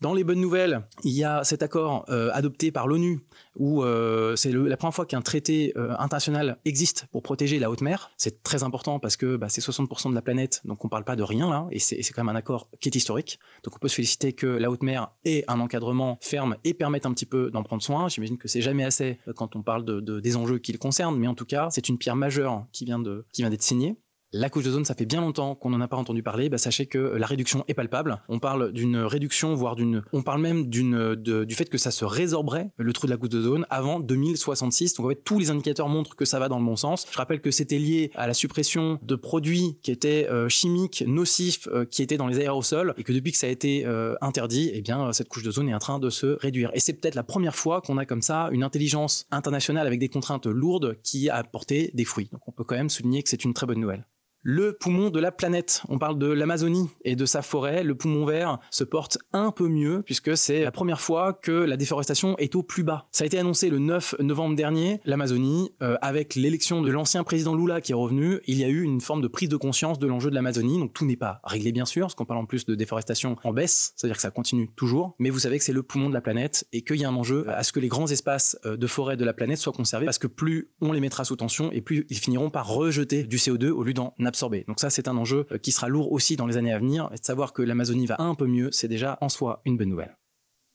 Dans 0.00 0.14
les 0.14 0.24
bonnes 0.24 0.40
nouvelles, 0.40 0.86
il 1.04 1.12
y 1.12 1.24
a 1.24 1.44
cet 1.44 1.62
accord 1.62 2.06
euh, 2.08 2.30
adopté 2.32 2.72
par 2.72 2.86
l'ONU 2.86 3.20
où 3.54 3.82
euh, 3.82 4.34
c'est 4.34 4.50
la 4.50 4.78
première 4.78 4.94
fois 4.94 5.04
qu'un 5.04 5.20
traité 5.20 5.74
euh, 5.76 5.94
international 5.98 6.56
existe 6.64 7.04
pour 7.12 7.22
protéger 7.22 7.58
la 7.58 7.70
haute 7.70 7.82
mer. 7.82 8.10
C'est 8.16 8.42
très 8.42 8.62
important 8.62 8.98
parce 8.98 9.18
que 9.18 9.36
bah, 9.36 9.50
c'est 9.50 9.60
60% 9.60 10.08
de 10.08 10.14
la 10.14 10.22
planète, 10.22 10.62
donc 10.64 10.82
on 10.86 10.88
parle 10.88 11.04
pas 11.04 11.16
de 11.16 11.22
rien 11.22 11.50
là, 11.50 11.66
et 11.70 11.78
c'est 11.78 12.00
quand 12.14 12.24
même 12.24 12.34
un 12.34 12.38
accord 12.38 12.70
qui 12.80 12.88
est 12.88 12.96
historique. 12.96 13.38
Donc 13.62 13.76
on 13.76 13.78
peut 13.78 13.88
se 13.88 13.96
féliciter 13.96 14.32
que 14.32 14.46
la 14.46 14.70
haute 14.70 14.82
mer 14.82 15.10
ait 15.26 15.44
un 15.48 15.60
encadrement 15.60 16.16
ferme 16.22 16.56
et 16.64 16.72
permette 16.72 17.04
un 17.04 17.12
petit 17.12 17.26
peu 17.26 17.50
d'en 17.50 17.62
prendre 17.62 17.82
soin. 17.82 18.08
J'imagine 18.08 18.38
que 18.38 18.48
c'est 18.48 18.62
jamais 18.62 18.84
assez 18.84 19.18
quand 19.36 19.54
on 19.54 19.62
parle 19.62 19.84
de, 19.84 20.00
de, 20.00 20.18
des 20.18 20.34
enjeux 20.34 20.58
qui 20.58 20.72
le 20.72 20.78
concernent, 20.78 21.18
mais 21.18 21.26
en 21.26 21.34
tout 21.34 21.44
cas 21.44 21.68
c'est 21.70 21.90
une 21.90 21.98
pierre 21.98 22.16
majeure 22.16 22.64
qui 22.72 22.86
vient 22.86 23.00
d'être 23.00 23.62
signée. 23.62 23.98
La 24.32 24.48
couche 24.48 24.62
d'ozone, 24.62 24.84
ça 24.84 24.94
fait 24.94 25.06
bien 25.06 25.20
longtemps 25.20 25.56
qu'on 25.56 25.70
n'en 25.70 25.80
a 25.80 25.88
pas 25.88 25.96
entendu 25.96 26.22
parler. 26.22 26.48
Bah, 26.48 26.56
sachez 26.56 26.86
que 26.86 26.98
la 26.98 27.26
réduction 27.26 27.64
est 27.66 27.74
palpable. 27.74 28.22
On 28.28 28.38
parle 28.38 28.70
d'une 28.70 28.98
réduction, 28.98 29.56
voire 29.56 29.74
d'une, 29.74 30.04
on 30.12 30.22
parle 30.22 30.40
même 30.40 30.68
d'une, 30.68 31.16
du 31.16 31.54
fait 31.56 31.64
que 31.64 31.78
ça 31.78 31.90
se 31.90 32.04
résorberait 32.04 32.70
le 32.76 32.92
trou 32.92 33.08
de 33.08 33.10
la 33.10 33.16
couche 33.16 33.30
d'ozone 33.30 33.66
avant 33.70 33.98
2066. 33.98 34.94
Donc 34.94 35.06
en 35.06 35.08
fait, 35.08 35.24
tous 35.24 35.40
les 35.40 35.50
indicateurs 35.50 35.88
montrent 35.88 36.14
que 36.14 36.24
ça 36.24 36.38
va 36.38 36.48
dans 36.48 36.60
le 36.60 36.64
bon 36.64 36.76
sens. 36.76 37.08
Je 37.10 37.18
rappelle 37.18 37.40
que 37.40 37.50
c'était 37.50 37.78
lié 37.78 38.12
à 38.14 38.28
la 38.28 38.34
suppression 38.34 39.00
de 39.02 39.16
produits 39.16 39.80
qui 39.82 39.90
étaient 39.90 40.28
euh, 40.30 40.48
chimiques, 40.48 41.02
nocifs, 41.08 41.66
euh, 41.66 41.84
qui 41.84 42.00
étaient 42.00 42.16
dans 42.16 42.28
les 42.28 42.38
aérosols, 42.38 42.94
et 42.98 43.02
que 43.02 43.12
depuis 43.12 43.32
que 43.32 43.38
ça 43.38 43.48
a 43.48 43.50
été 43.50 43.84
euh, 43.84 44.14
interdit, 44.20 44.70
eh 44.72 44.80
bien 44.80 45.12
cette 45.12 45.28
couche 45.28 45.42
d'ozone 45.42 45.68
est 45.68 45.74
en 45.74 45.80
train 45.80 45.98
de 45.98 46.08
se 46.08 46.38
réduire. 46.40 46.70
Et 46.72 46.78
c'est 46.78 46.92
peut-être 46.92 47.16
la 47.16 47.24
première 47.24 47.56
fois 47.56 47.80
qu'on 47.80 47.98
a 47.98 48.06
comme 48.06 48.22
ça 48.22 48.48
une 48.52 48.62
intelligence 48.62 49.26
internationale 49.32 49.88
avec 49.88 49.98
des 49.98 50.08
contraintes 50.08 50.46
lourdes 50.46 50.98
qui 51.02 51.28
a 51.28 51.34
apporté 51.34 51.90
des 51.94 52.04
fruits. 52.04 52.28
Donc 52.30 52.46
on 52.46 52.52
peut 52.52 52.62
quand 52.62 52.76
même 52.76 52.90
souligner 52.90 53.24
que 53.24 53.28
c'est 53.28 53.44
une 53.44 53.54
très 53.54 53.66
bonne 53.66 53.80
nouvelle 53.80 54.06
le 54.42 54.72
poumon 54.72 55.10
de 55.10 55.20
la 55.20 55.32
planète. 55.32 55.82
On 55.88 55.98
parle 55.98 56.18
de 56.18 56.26
l'Amazonie 56.26 56.88
et 57.04 57.16
de 57.16 57.26
sa 57.26 57.42
forêt. 57.42 57.82
Le 57.82 57.94
poumon 57.94 58.24
vert 58.24 58.58
se 58.70 58.84
porte 58.84 59.18
un 59.32 59.50
peu 59.50 59.68
mieux 59.68 60.02
puisque 60.02 60.36
c'est 60.36 60.64
la 60.64 60.72
première 60.72 61.00
fois 61.00 61.32
que 61.32 61.52
la 61.52 61.76
déforestation 61.76 62.36
est 62.38 62.54
au 62.54 62.62
plus 62.62 62.82
bas. 62.82 63.06
Ça 63.10 63.24
a 63.24 63.26
été 63.26 63.38
annoncé 63.38 63.68
le 63.68 63.78
9 63.78 64.16
novembre 64.20 64.56
dernier. 64.56 65.00
L'Amazonie, 65.04 65.72
euh, 65.82 65.96
avec 66.00 66.34
l'élection 66.34 66.82
de 66.82 66.90
l'ancien 66.90 67.24
président 67.24 67.54
Lula 67.54 67.80
qui 67.80 67.92
est 67.92 67.94
revenu, 67.94 68.40
il 68.46 68.58
y 68.58 68.64
a 68.64 68.68
eu 68.68 68.82
une 68.82 69.00
forme 69.00 69.20
de 69.20 69.28
prise 69.28 69.48
de 69.48 69.56
conscience 69.56 69.98
de 69.98 70.06
l'enjeu 70.06 70.30
de 70.30 70.34
l'Amazonie. 70.34 70.78
Donc 70.78 70.92
tout 70.92 71.04
n'est 71.04 71.16
pas 71.16 71.40
réglé 71.44 71.72
bien 71.72 71.84
sûr, 71.84 72.02
parce 72.02 72.14
qu'on 72.14 72.24
parle 72.24 72.40
en 72.40 72.46
plus 72.46 72.64
de 72.64 72.74
déforestation 72.74 73.36
en 73.44 73.52
baisse, 73.52 73.92
c'est-à-dire 73.96 74.16
que 74.16 74.22
ça 74.22 74.30
continue 74.30 74.70
toujours. 74.74 75.14
Mais 75.18 75.30
vous 75.30 75.38
savez 75.38 75.58
que 75.58 75.64
c'est 75.64 75.72
le 75.72 75.82
poumon 75.82 76.08
de 76.08 76.14
la 76.14 76.20
planète 76.20 76.66
et 76.72 76.82
qu'il 76.82 76.96
y 76.96 77.04
a 77.04 77.08
un 77.08 77.14
enjeu 77.14 77.48
à 77.48 77.62
ce 77.62 77.72
que 77.72 77.80
les 77.80 77.88
grands 77.88 78.06
espaces 78.06 78.58
euh, 78.64 78.76
de 78.76 78.86
forêt 78.86 79.16
de 79.16 79.24
la 79.24 79.32
planète 79.32 79.58
soient 79.58 79.72
conservés 79.72 80.06
parce 80.06 80.18
que 80.18 80.26
plus 80.26 80.70
on 80.80 80.92
les 80.92 81.00
mettra 81.00 81.24
sous 81.24 81.36
tension 81.36 81.70
et 81.72 81.80
plus 81.80 82.06
ils 82.08 82.18
finiront 82.18 82.50
par 82.50 82.68
rejeter 82.68 83.24
du 83.24 83.36
CO2 83.36 83.68
au 83.68 83.82
lieu 83.82 83.92
d'en 83.92 84.14
absorber. 84.30 84.64
Donc 84.66 84.80
ça, 84.80 84.88
c'est 84.88 85.06
un 85.06 85.16
enjeu 85.16 85.46
euh, 85.52 85.58
qui 85.58 85.72
sera 85.72 85.88
lourd 85.88 86.10
aussi 86.12 86.36
dans 86.36 86.46
les 86.46 86.56
années 86.56 86.72
à 86.72 86.78
venir. 86.78 87.10
Et 87.12 87.18
de 87.18 87.24
savoir 87.24 87.52
que 87.52 87.62
l'Amazonie 87.62 88.06
va 88.06 88.16
un 88.18 88.34
peu 88.34 88.46
mieux, 88.46 88.70
c'est 88.72 88.88
déjà 88.88 89.18
en 89.20 89.28
soi 89.28 89.60
une 89.66 89.76
bonne 89.76 89.90
nouvelle. 89.90 90.16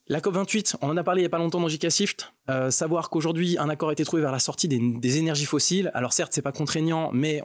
La 0.08 0.20
COP28, 0.20 0.76
on 0.84 0.90
en 0.90 0.98
a 0.98 1.04
parlé 1.04 1.22
il 1.22 1.24
n'y 1.24 1.28
a 1.28 1.32
pas 1.32 1.40
longtemps 1.40 1.60
dans 1.60 1.68
JK 1.68 1.90
Shift. 1.90 2.32
Euh, 2.52 2.70
savoir 2.70 3.10
qu'aujourd'hui 3.10 3.58
un 3.58 3.70
accord 3.70 3.90
a 3.90 3.94
été 3.94 4.06
trouvé 4.06 4.22
vers 4.22 4.32
la 4.32 4.38
sortie 4.38 4.68
des, 4.68 5.18
énergies 5.18 5.46
fossiles. 5.46 5.90
Alors 5.96 6.14
certes, 6.14 6.32
c'est 6.32 6.44
pas 6.44 6.52
contraignant, 6.52 7.10
mais 7.12 7.42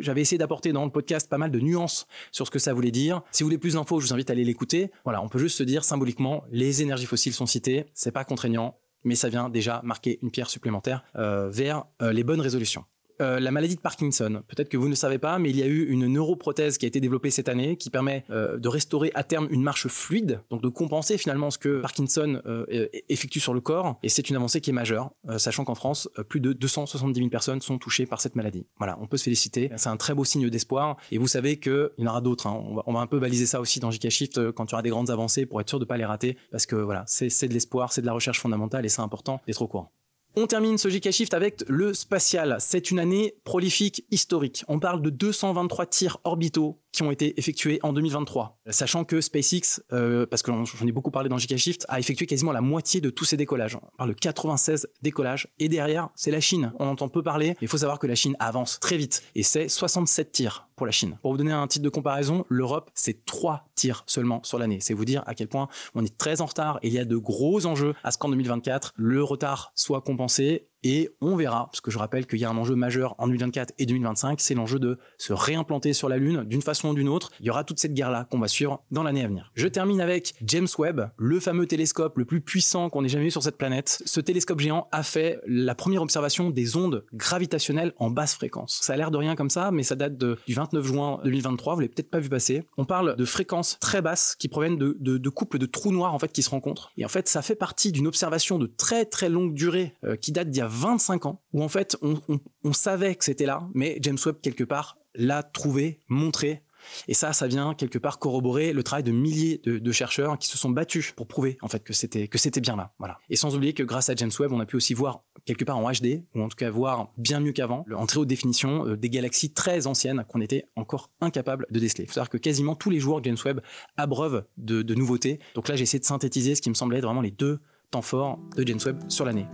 j'avais 0.00 0.20
essayé 0.20 0.36
d'apporter 0.36 0.74
dans 0.74 0.84
le 0.84 0.90
podcast 0.90 1.30
pas 1.30 1.38
mal 1.38 1.50
de 1.50 1.60
nuances 1.60 2.06
sur 2.30 2.44
ce 2.44 2.50
que 2.50 2.58
ça 2.58 2.74
voulait 2.74 2.90
dire. 2.90 3.22
Si 3.30 3.42
vous 3.42 3.46
voulez 3.46 3.56
plus 3.56 3.72
d'infos, 3.72 4.00
je 4.00 4.06
vous 4.06 4.12
invite 4.12 4.28
à 4.28 4.34
aller 4.34 4.44
l'écouter. 4.44 4.90
Voilà, 5.04 5.22
on 5.22 5.30
peut 5.30 5.38
juste 5.38 5.56
se 5.56 5.62
dire 5.62 5.82
symboliquement, 5.82 6.44
les 6.50 6.82
énergies 6.82 7.06
fossiles 7.06 7.32
sont 7.32 7.46
citées, 7.46 7.86
c'est 7.94 8.12
pas 8.12 8.24
contraignant, 8.24 8.76
mais 9.02 9.14
ça 9.14 9.30
vient 9.30 9.48
déjà 9.48 9.80
marquer 9.82 10.18
une 10.20 10.30
pierre 10.30 10.50
supplémentaire 10.50 11.04
euh, 11.16 11.48
vers 11.48 11.86
les 12.02 12.22
bonnes 12.22 12.42
résolutions. 12.42 12.84
Euh, 13.20 13.38
la 13.38 13.50
maladie 13.50 13.76
de 13.76 13.80
Parkinson. 13.80 14.42
Peut-être 14.48 14.68
que 14.68 14.76
vous 14.76 14.88
ne 14.88 14.94
savez 14.94 15.18
pas, 15.18 15.38
mais 15.38 15.50
il 15.50 15.56
y 15.56 15.62
a 15.62 15.66
eu 15.66 15.86
une 15.86 16.06
neuroprothèse 16.06 16.78
qui 16.78 16.86
a 16.86 16.88
été 16.88 17.00
développée 17.00 17.30
cette 17.30 17.48
année 17.48 17.76
qui 17.76 17.90
permet 17.90 18.24
euh, 18.30 18.58
de 18.58 18.68
restaurer 18.68 19.12
à 19.14 19.22
terme 19.22 19.46
une 19.50 19.62
marche 19.62 19.86
fluide, 19.86 20.40
donc 20.50 20.62
de 20.62 20.68
compenser 20.68 21.16
finalement 21.16 21.50
ce 21.50 21.58
que 21.58 21.80
Parkinson 21.80 22.42
euh, 22.46 22.88
effectue 23.08 23.38
sur 23.38 23.54
le 23.54 23.60
corps. 23.60 23.98
Et 24.02 24.08
c'est 24.08 24.28
une 24.30 24.36
avancée 24.36 24.60
qui 24.60 24.70
est 24.70 24.72
majeure, 24.72 25.12
sachant 25.38 25.64
qu'en 25.64 25.74
France, 25.74 26.08
plus 26.28 26.40
de 26.40 26.52
270 26.52 27.18
000 27.18 27.30
personnes 27.30 27.60
sont 27.60 27.78
touchées 27.78 28.06
par 28.06 28.20
cette 28.20 28.34
maladie. 28.34 28.66
Voilà, 28.78 28.98
on 29.00 29.06
peut 29.06 29.16
se 29.16 29.24
féliciter. 29.24 29.70
C'est 29.76 29.88
un 29.88 29.96
très 29.96 30.14
beau 30.14 30.24
signe 30.24 30.48
d'espoir. 30.50 30.96
Et 31.12 31.18
vous 31.18 31.28
savez 31.28 31.58
qu'il 31.58 31.90
y 31.98 32.04
en 32.04 32.10
aura 32.10 32.20
d'autres. 32.20 32.46
Hein. 32.46 32.62
On, 32.86 32.92
va, 32.92 33.00
un 33.00 33.06
peu 33.06 33.20
baliser 33.20 33.46
ça 33.46 33.60
aussi 33.60 33.80
dans 33.80 33.90
JK 33.90 34.08
Shift 34.08 34.52
quand 34.52 34.66
il 34.66 34.72
y 34.72 34.74
aura 34.74 34.82
des 34.82 34.90
grandes 34.90 35.10
avancées 35.10 35.46
pour 35.46 35.60
être 35.60 35.68
sûr 35.68 35.78
de 35.78 35.84
ne 35.84 35.88
pas 35.88 35.96
les 35.96 36.04
rater, 36.04 36.36
parce 36.50 36.66
que 36.66 36.76
voilà, 36.76 37.04
c'est 37.06 37.48
de 37.48 37.54
l'espoir, 37.54 37.92
c'est 37.92 38.00
de 38.00 38.06
la 38.06 38.12
recherche 38.12 38.40
fondamentale 38.40 38.84
et 38.84 38.88
c'est 38.88 39.02
important 39.02 39.40
d'être 39.46 39.62
au 39.62 39.68
courant. 39.68 39.92
On 40.36 40.48
termine 40.48 40.78
ce 40.78 40.88
GK 40.88 41.12
Shift 41.12 41.32
avec 41.32 41.62
le 41.68 41.94
spatial. 41.94 42.56
C'est 42.58 42.90
une 42.90 42.98
année 42.98 43.36
prolifique 43.44 44.04
historique. 44.10 44.64
On 44.66 44.80
parle 44.80 45.00
de 45.00 45.10
223 45.10 45.86
tirs 45.86 46.18
orbitaux 46.24 46.80
qui 46.94 47.02
ont 47.02 47.10
été 47.10 47.38
effectués 47.38 47.80
en 47.82 47.92
2023. 47.92 48.60
Sachant 48.70 49.04
que 49.04 49.20
SpaceX, 49.20 49.82
euh, 49.92 50.26
parce 50.26 50.42
que 50.42 50.52
j'en 50.52 50.86
ai 50.86 50.92
beaucoup 50.92 51.10
parlé 51.10 51.28
dans 51.28 51.36
GK 51.36 51.56
Shift, 51.56 51.84
a 51.88 51.98
effectué 51.98 52.26
quasiment 52.26 52.52
la 52.52 52.60
moitié 52.60 53.00
de 53.00 53.10
tous 53.10 53.24
ces 53.24 53.36
décollages. 53.36 53.76
On 53.76 53.96
parle 53.96 54.10
de 54.10 54.14
96 54.14 54.88
décollages. 55.02 55.48
Et 55.58 55.68
derrière, 55.68 56.10
c'est 56.14 56.30
la 56.30 56.40
Chine. 56.40 56.72
On 56.78 56.86
entend 56.86 57.08
peu 57.08 57.22
parler. 57.22 57.56
Il 57.60 57.68
faut 57.68 57.78
savoir 57.78 57.98
que 57.98 58.06
la 58.06 58.14
Chine 58.14 58.36
avance 58.38 58.78
très 58.80 58.96
vite. 58.96 59.24
Et 59.34 59.42
c'est 59.42 59.68
67 59.68 60.30
tirs 60.30 60.68
pour 60.76 60.86
la 60.86 60.92
Chine. 60.92 61.18
Pour 61.20 61.32
vous 61.32 61.38
donner 61.38 61.52
un 61.52 61.66
titre 61.66 61.84
de 61.84 61.88
comparaison, 61.88 62.44
l'Europe, 62.48 62.90
c'est 62.94 63.24
3 63.24 63.68
tirs 63.74 64.04
seulement 64.06 64.40
sur 64.44 64.58
l'année. 64.58 64.78
C'est 64.80 64.94
vous 64.94 65.04
dire 65.04 65.24
à 65.26 65.34
quel 65.34 65.48
point 65.48 65.68
on 65.94 66.04
est 66.04 66.16
très 66.16 66.40
en 66.40 66.46
retard 66.46 66.78
et 66.82 66.88
il 66.88 66.94
y 66.94 66.98
a 66.98 67.04
de 67.04 67.16
gros 67.16 67.66
enjeux 67.66 67.94
à 68.04 68.12
ce 68.12 68.18
qu'en 68.18 68.28
2024, 68.28 68.92
le 68.96 69.22
retard 69.22 69.72
soit 69.74 70.00
compensé 70.00 70.68
et 70.84 71.10
on 71.22 71.34
verra, 71.34 71.66
parce 71.66 71.80
que 71.80 71.90
je 71.90 71.98
rappelle 71.98 72.26
qu'il 72.26 72.38
y 72.38 72.44
a 72.44 72.50
un 72.50 72.56
enjeu 72.56 72.74
majeur 72.76 73.14
en 73.18 73.26
2024 73.26 73.72
et 73.78 73.86
2025, 73.86 74.40
c'est 74.40 74.54
l'enjeu 74.54 74.78
de 74.78 74.98
se 75.16 75.32
réimplanter 75.32 75.94
sur 75.94 76.10
la 76.10 76.18
Lune 76.18 76.44
d'une 76.44 76.60
façon 76.60 76.90
ou 76.90 76.94
d'une 76.94 77.08
autre. 77.08 77.32
Il 77.40 77.46
y 77.46 77.50
aura 77.50 77.64
toute 77.64 77.80
cette 77.80 77.94
guerre-là 77.94 78.28
qu'on 78.30 78.38
va 78.38 78.48
suivre 78.48 78.84
dans 78.90 79.02
l'année 79.02 79.24
à 79.24 79.28
venir. 79.28 79.50
Je 79.54 79.66
termine 79.66 80.02
avec 80.02 80.34
James 80.42 80.68
Webb, 80.78 81.10
le 81.16 81.40
fameux 81.40 81.66
télescope 81.66 82.18
le 82.18 82.26
plus 82.26 82.42
puissant 82.42 82.90
qu'on 82.90 83.02
ait 83.02 83.08
jamais 83.08 83.26
eu 83.26 83.30
sur 83.30 83.42
cette 83.42 83.56
planète. 83.56 84.02
Ce 84.04 84.20
télescope 84.20 84.60
géant 84.60 84.88
a 84.92 85.02
fait 85.02 85.40
la 85.46 85.74
première 85.74 86.02
observation 86.02 86.50
des 86.50 86.76
ondes 86.76 87.06
gravitationnelles 87.14 87.94
en 87.96 88.10
basse 88.10 88.34
fréquence. 88.34 88.80
Ça 88.82 88.92
a 88.92 88.96
l'air 88.96 89.10
de 89.10 89.16
rien 89.16 89.36
comme 89.36 89.50
ça, 89.50 89.70
mais 89.70 89.82
ça 89.82 89.96
date 89.96 90.18
du 90.18 90.54
29 90.54 90.84
juin 90.84 91.20
2023, 91.24 91.74
vous 91.74 91.80
l'avez 91.80 91.92
peut-être 91.92 92.10
pas 92.10 92.20
vu 92.20 92.28
passer. 92.28 92.62
On 92.76 92.84
parle 92.84 93.16
de 93.16 93.24
fréquences 93.24 93.78
très 93.80 94.02
basses 94.02 94.36
qui 94.38 94.48
proviennent 94.48 94.76
de, 94.76 94.96
de, 95.00 95.28
couples 95.30 95.58
de 95.58 95.66
trous 95.66 95.92
noirs 95.92 96.12
en 96.12 96.18
fait 96.18 96.30
qui 96.30 96.42
se 96.42 96.50
rencontrent. 96.50 96.92
Et 96.98 97.04
en 97.06 97.08
fait, 97.08 97.26
ça 97.26 97.40
fait 97.40 97.54
partie 97.54 97.90
d'une 97.90 98.06
observation 98.06 98.58
de 98.58 98.66
très 98.66 99.06
très 99.06 99.30
longue 99.30 99.54
durée 99.54 99.94
euh, 100.04 100.16
qui 100.16 100.32
date 100.32 100.50
d'il 100.50 100.58
y 100.58 100.62
a 100.62 100.68
25 100.74 101.26
ans, 101.26 101.42
où 101.52 101.62
en 101.62 101.68
fait 101.68 101.96
on, 102.02 102.72
savait 102.72 103.14
que 103.14 103.24
c'était 103.24 103.46
là, 103.46 103.68
mais 103.74 103.98
James 104.00 104.18
Webb 104.24 104.40
quelque 104.42 104.64
part 104.64 104.98
l'a 105.14 105.42
trouvé, 105.42 106.00
montré, 106.08 106.62
et 107.08 107.14
ça, 107.14 107.32
ça 107.32 107.46
vient 107.46 107.74
quelque 107.74 107.98
part 107.98 108.18
corroborer 108.18 108.72
le 108.72 108.82
travail 108.82 109.04
de 109.04 109.12
milliers 109.12 109.60
de, 109.64 109.92
chercheurs 109.92 110.38
qui 110.38 110.48
se 110.48 110.58
sont 110.58 110.70
battus 110.70 111.12
pour 111.12 111.26
prouver 111.26 111.56
en 111.62 111.68
fait 111.68 111.82
que 111.82 111.92
c'était 111.92 112.28
que 112.28 112.36
c'était 112.36 112.60
bien 112.60 112.76
là. 112.76 112.92
Voilà. 112.98 113.18
Et 113.30 113.36
sans 113.36 113.54
oublier 113.54 113.72
que 113.72 113.82
grâce 113.82 114.08
à 114.08 114.14
James 114.16 114.30
Webb, 114.38 114.52
on 114.52 114.60
a 114.60 114.66
pu 114.66 114.76
aussi 114.76 114.92
voir 114.92 115.22
quelque 115.44 115.64
part 115.64 115.78
en 115.78 115.90
HD, 115.90 116.24
ou 116.34 116.42
en 116.42 116.48
tout 116.48 116.56
cas 116.56 116.70
voir 116.70 117.12
bien 117.16 117.40
mieux 117.40 117.52
qu'avant, 117.52 117.86
en 117.94 118.06
très 118.06 118.18
haute 118.18 118.28
définition, 118.28 118.86
euh, 118.86 118.96
des 118.96 119.08
galaxies 119.08 119.52
très 119.52 119.86
anciennes 119.86 120.24
qu'on 120.28 120.40
était 120.40 120.66
encore 120.76 121.10
incapable 121.20 121.66
de 121.70 121.78
déceler. 121.78 122.04
Il 122.04 122.06
faut 122.08 122.14
savoir 122.14 122.28
que 122.28 122.38
quasiment 122.38 122.74
tous 122.74 122.90
les 122.90 123.00
jours, 123.00 123.22
James 123.22 123.36
Webb 123.44 123.60
abreuve 123.96 124.44
de, 124.56 124.82
de 124.82 124.94
nouveautés. 124.94 125.38
Donc 125.54 125.68
là, 125.68 125.76
j'ai 125.76 125.84
essayé 125.84 126.00
de 126.00 126.04
synthétiser 126.04 126.54
ce 126.54 126.62
qui 126.62 126.70
me 126.70 126.74
semblait 126.74 126.98
être 126.98 127.04
vraiment 127.04 127.22
les 127.22 127.30
deux 127.30 127.60
temps 127.90 128.02
forts 128.02 128.38
de 128.56 128.66
James 128.66 128.80
Webb 128.84 128.98
sur 129.08 129.24
l'année. 129.24 129.46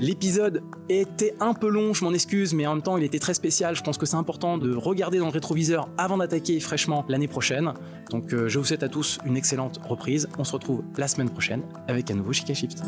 L'épisode 0.00 0.62
était 0.88 1.34
un 1.40 1.54
peu 1.54 1.68
long, 1.68 1.94
je 1.94 2.04
m'en 2.04 2.12
excuse, 2.12 2.52
mais 2.52 2.66
en 2.66 2.74
même 2.74 2.82
temps 2.82 2.96
il 2.96 3.04
était 3.04 3.18
très 3.18 3.34
spécial. 3.34 3.76
Je 3.76 3.82
pense 3.82 3.96
que 3.96 4.06
c'est 4.06 4.16
important 4.16 4.58
de 4.58 4.74
regarder 4.74 5.18
dans 5.18 5.26
le 5.26 5.32
rétroviseur 5.32 5.88
avant 5.98 6.18
d'attaquer 6.18 6.58
fraîchement 6.60 7.04
l'année 7.08 7.28
prochaine. 7.28 7.72
Donc 8.10 8.32
euh, 8.32 8.48
je 8.48 8.58
vous 8.58 8.64
souhaite 8.64 8.82
à 8.82 8.88
tous 8.88 9.18
une 9.24 9.36
excellente 9.36 9.80
reprise. 9.86 10.28
On 10.38 10.44
se 10.44 10.52
retrouve 10.52 10.82
la 10.96 11.08
semaine 11.08 11.30
prochaine 11.30 11.62
avec 11.88 12.10
un 12.10 12.14
nouveau 12.14 12.32
Chica 12.32 12.54
Shift. 12.54 12.82